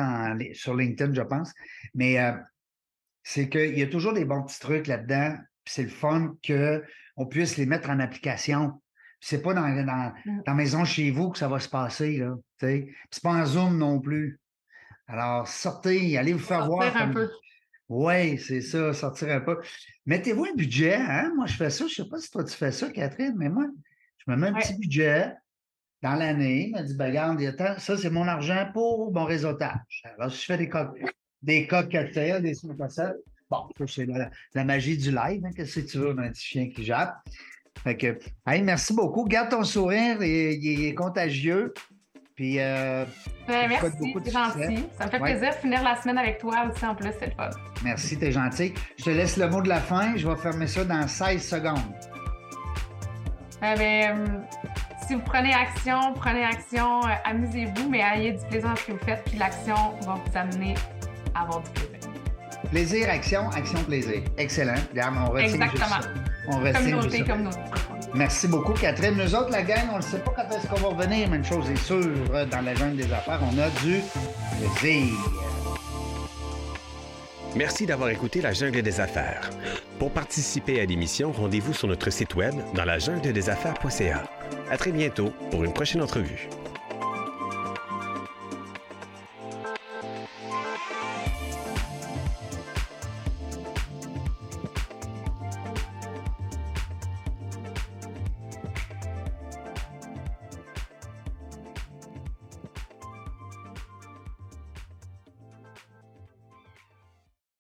sur 0.54 0.76
LinkedIn, 0.76 1.14
je 1.14 1.22
pense. 1.22 1.52
Mais 1.96 2.18
c'est 3.24 3.50
qu'il 3.50 3.78
y 3.78 3.82
a 3.82 3.88
toujours 3.88 4.14
des 4.14 4.24
bons 4.24 4.44
petits 4.44 4.60
trucs 4.60 4.88
là-dedans. 4.88 5.36
c'est 5.66 5.84
le 5.84 5.90
fun 5.90 6.36
qu'on 6.46 7.26
puisse 7.26 7.58
les 7.58 7.66
mettre 7.66 7.90
en 7.90 8.00
application. 8.00 8.80
C'est 9.20 9.42
pas 9.42 9.54
dans, 9.54 9.62
dans, 9.62 10.14
mmh. 10.26 10.42
la 10.46 10.54
maison 10.54 10.86
chez 10.86 11.12
vous 11.12 11.30
que 11.32 11.38
ça 11.38 11.48
va 11.48 11.60
se 11.60 11.70
passer. 11.70 12.18
Là, 12.18 12.36
c'est 12.60 13.24
pas 13.24 13.32
en 13.32 13.46
Zoom 13.46 13.78
non 13.78 14.00
plus. 14.00 14.40
Alors, 15.08 15.48
sortez, 15.48 16.18
allez 16.18 16.34
vous 16.34 16.40
faire 16.40 16.66
voir. 16.66 16.96
Un 16.96 17.12
peu. 17.12 17.30
Oui, 17.88 18.40
c'est 18.40 18.62
ça, 18.62 18.94
sortir 18.94 19.30
un 19.30 19.42
peu. 19.42 19.60
Mettez-vous 20.06 20.46
un 20.46 20.56
budget. 20.56 20.96
Hein? 20.96 21.32
Moi, 21.36 21.46
je 21.46 21.56
fais 21.56 21.70
ça. 21.70 21.86
Je 21.88 22.02
ne 22.02 22.06
sais 22.06 22.10
pas 22.10 22.20
si 22.20 22.32
toi, 22.32 22.44
tu 22.44 22.56
fais 22.56 22.72
ça, 22.72 22.90
Catherine, 22.90 23.36
mais 23.38 23.50
moi, 23.50 23.66
je 24.18 24.32
me 24.32 24.36
mets 24.38 24.48
un 24.48 24.54
petit 24.54 24.78
budget 24.78 25.32
dans 26.02 26.16
l'année. 26.16 26.72
Je 26.76 26.82
me 26.82 26.88
dis, 26.88 26.96
ben, 26.96 27.08
regarde, 27.08 27.80
ça, 27.80 27.98
c'est 27.98 28.10
mon 28.10 28.28
argent 28.28 28.70
pour 28.74 29.14
mon 29.14 29.26
réseautage. 29.26 30.04
Alors, 30.18 30.32
si 30.32 30.42
je 30.42 30.46
fais 30.46 30.58
des 30.58 30.70
coques, 30.70 31.00
des 31.44 31.68
cocktails, 31.68 32.42
des 32.42 32.56
bon, 33.50 33.70
c'est 33.88 34.06
la, 34.08 34.32
la, 34.56 34.64
magie 34.64 34.98
du 34.98 35.12
live. 35.12 35.46
Hein? 35.46 35.52
Qu'est-ce 35.56 35.82
que 35.82 35.86
tu 35.86 35.98
veux, 36.00 36.18
un 36.18 36.32
petit 36.32 36.44
chien 36.44 36.70
qui 36.72 36.84
jappe? 36.84 37.16
Fait 37.84 37.98
que, 37.98 38.18
merci 38.48 38.94
beaucoup. 38.94 39.26
Garde 39.26 39.50
ton 39.50 39.64
sourire, 39.64 40.22
il, 40.22 40.86
est 40.86 40.96
contagieux. 40.96 41.74
Puis, 42.36 42.60
euh, 42.60 43.06
ben, 43.48 43.70
merci, 43.70 43.88
c'est 44.26 44.32
gentil. 44.32 44.86
Ça 44.98 45.06
me 45.06 45.12
fait 45.12 45.20
plaisir 45.20 45.50
de 45.52 45.56
finir 45.56 45.84
la 45.84 45.96
semaine 45.96 46.18
avec 46.18 46.38
toi 46.40 46.70
aussi, 46.70 46.86
en 46.86 46.94
plus, 46.94 47.12
c'est 47.18 47.28
le 47.28 47.32
fun. 47.32 47.50
Merci, 47.84 48.18
t'es 48.18 48.32
gentil. 48.32 48.74
Je 48.98 49.06
te 49.06 49.10
laisse 49.10 49.38
le 49.38 49.50
mot 49.50 49.62
de 49.62 49.70
la 49.70 49.80
fin. 49.80 50.18
Je 50.18 50.28
vais 50.28 50.36
fermer 50.36 50.68
ça 50.68 50.84
dans 50.84 51.08
16 51.08 51.48
secondes. 51.48 51.80
Eh 53.62 53.78
ben, 53.78 54.18
euh, 54.20 54.26
si 55.08 55.14
vous 55.14 55.22
prenez 55.22 55.54
action, 55.54 56.14
prenez 56.16 56.44
action, 56.44 57.06
euh, 57.06 57.14
amusez-vous, 57.24 57.90
mais 57.90 58.02
ayez 58.02 58.34
du 58.34 58.46
plaisir 58.48 58.70
dans 58.70 58.76
ce 58.76 58.86
que 58.86 58.92
vous 58.94 59.06
faites, 59.06 59.24
puis 59.26 59.38
l'action 59.38 59.76
va 60.02 60.16
vous 60.16 60.38
amener 60.38 60.76
à 61.34 61.44
avoir 61.44 61.62
du 61.62 61.70
plaisir. 61.72 62.12
Plaisir, 62.70 63.10
action, 63.10 63.50
action, 63.50 63.84
plaisir. 63.84 64.24
Excellent. 64.38 64.76
on 64.96 65.30
retient 65.30 65.48
Exactement. 65.48 66.26
On 66.48 66.74
communauté, 66.74 67.24
communauté. 67.24 67.58
Merci 68.14 68.48
beaucoup, 68.48 68.74
Catherine. 68.74 69.16
Nous 69.16 69.36
autres, 69.36 69.52
la 69.52 69.62
gang, 69.62 69.90
on 69.94 69.98
ne 69.98 70.02
sait 70.02 70.20
pas 70.20 70.34
quand 70.36 70.56
est-ce 70.56 70.68
qu'on 70.68 70.80
va 70.80 70.90
revenir, 70.90 71.28
mais 71.30 71.38
une 71.38 71.46
chose 71.46 71.70
est 71.70 71.76
sûre, 71.76 72.14
dans 72.50 72.62
la 72.62 72.76
jungle 72.76 72.98
des 72.98 73.12
affaires, 73.12 73.42
on 73.42 73.58
a 73.58 73.70
du 73.84 74.02
plaisir. 74.76 75.14
Merci 77.56 77.86
d'avoir 77.86 78.10
écouté 78.10 78.42
La 78.42 78.52
Jungle 78.52 78.82
des 78.82 79.00
Affaires. 79.00 79.50
Pour 79.98 80.12
participer 80.12 80.82
à 80.82 80.86
l'émission, 80.86 81.32
rendez-vous 81.32 81.74
sur 81.74 81.88
notre 81.88 82.10
site 82.10 82.36
web 82.36 82.54
dans 82.74 82.84
la 82.84 83.00
jungle 83.00 83.32
des 83.32 83.50
affaires.ca. 83.50 84.24
À 84.70 84.78
très 84.78 84.92
bientôt 84.92 85.32
pour 85.52 85.64
une 85.64 85.72
prochaine 85.72 86.02
entrevue. 86.02 86.50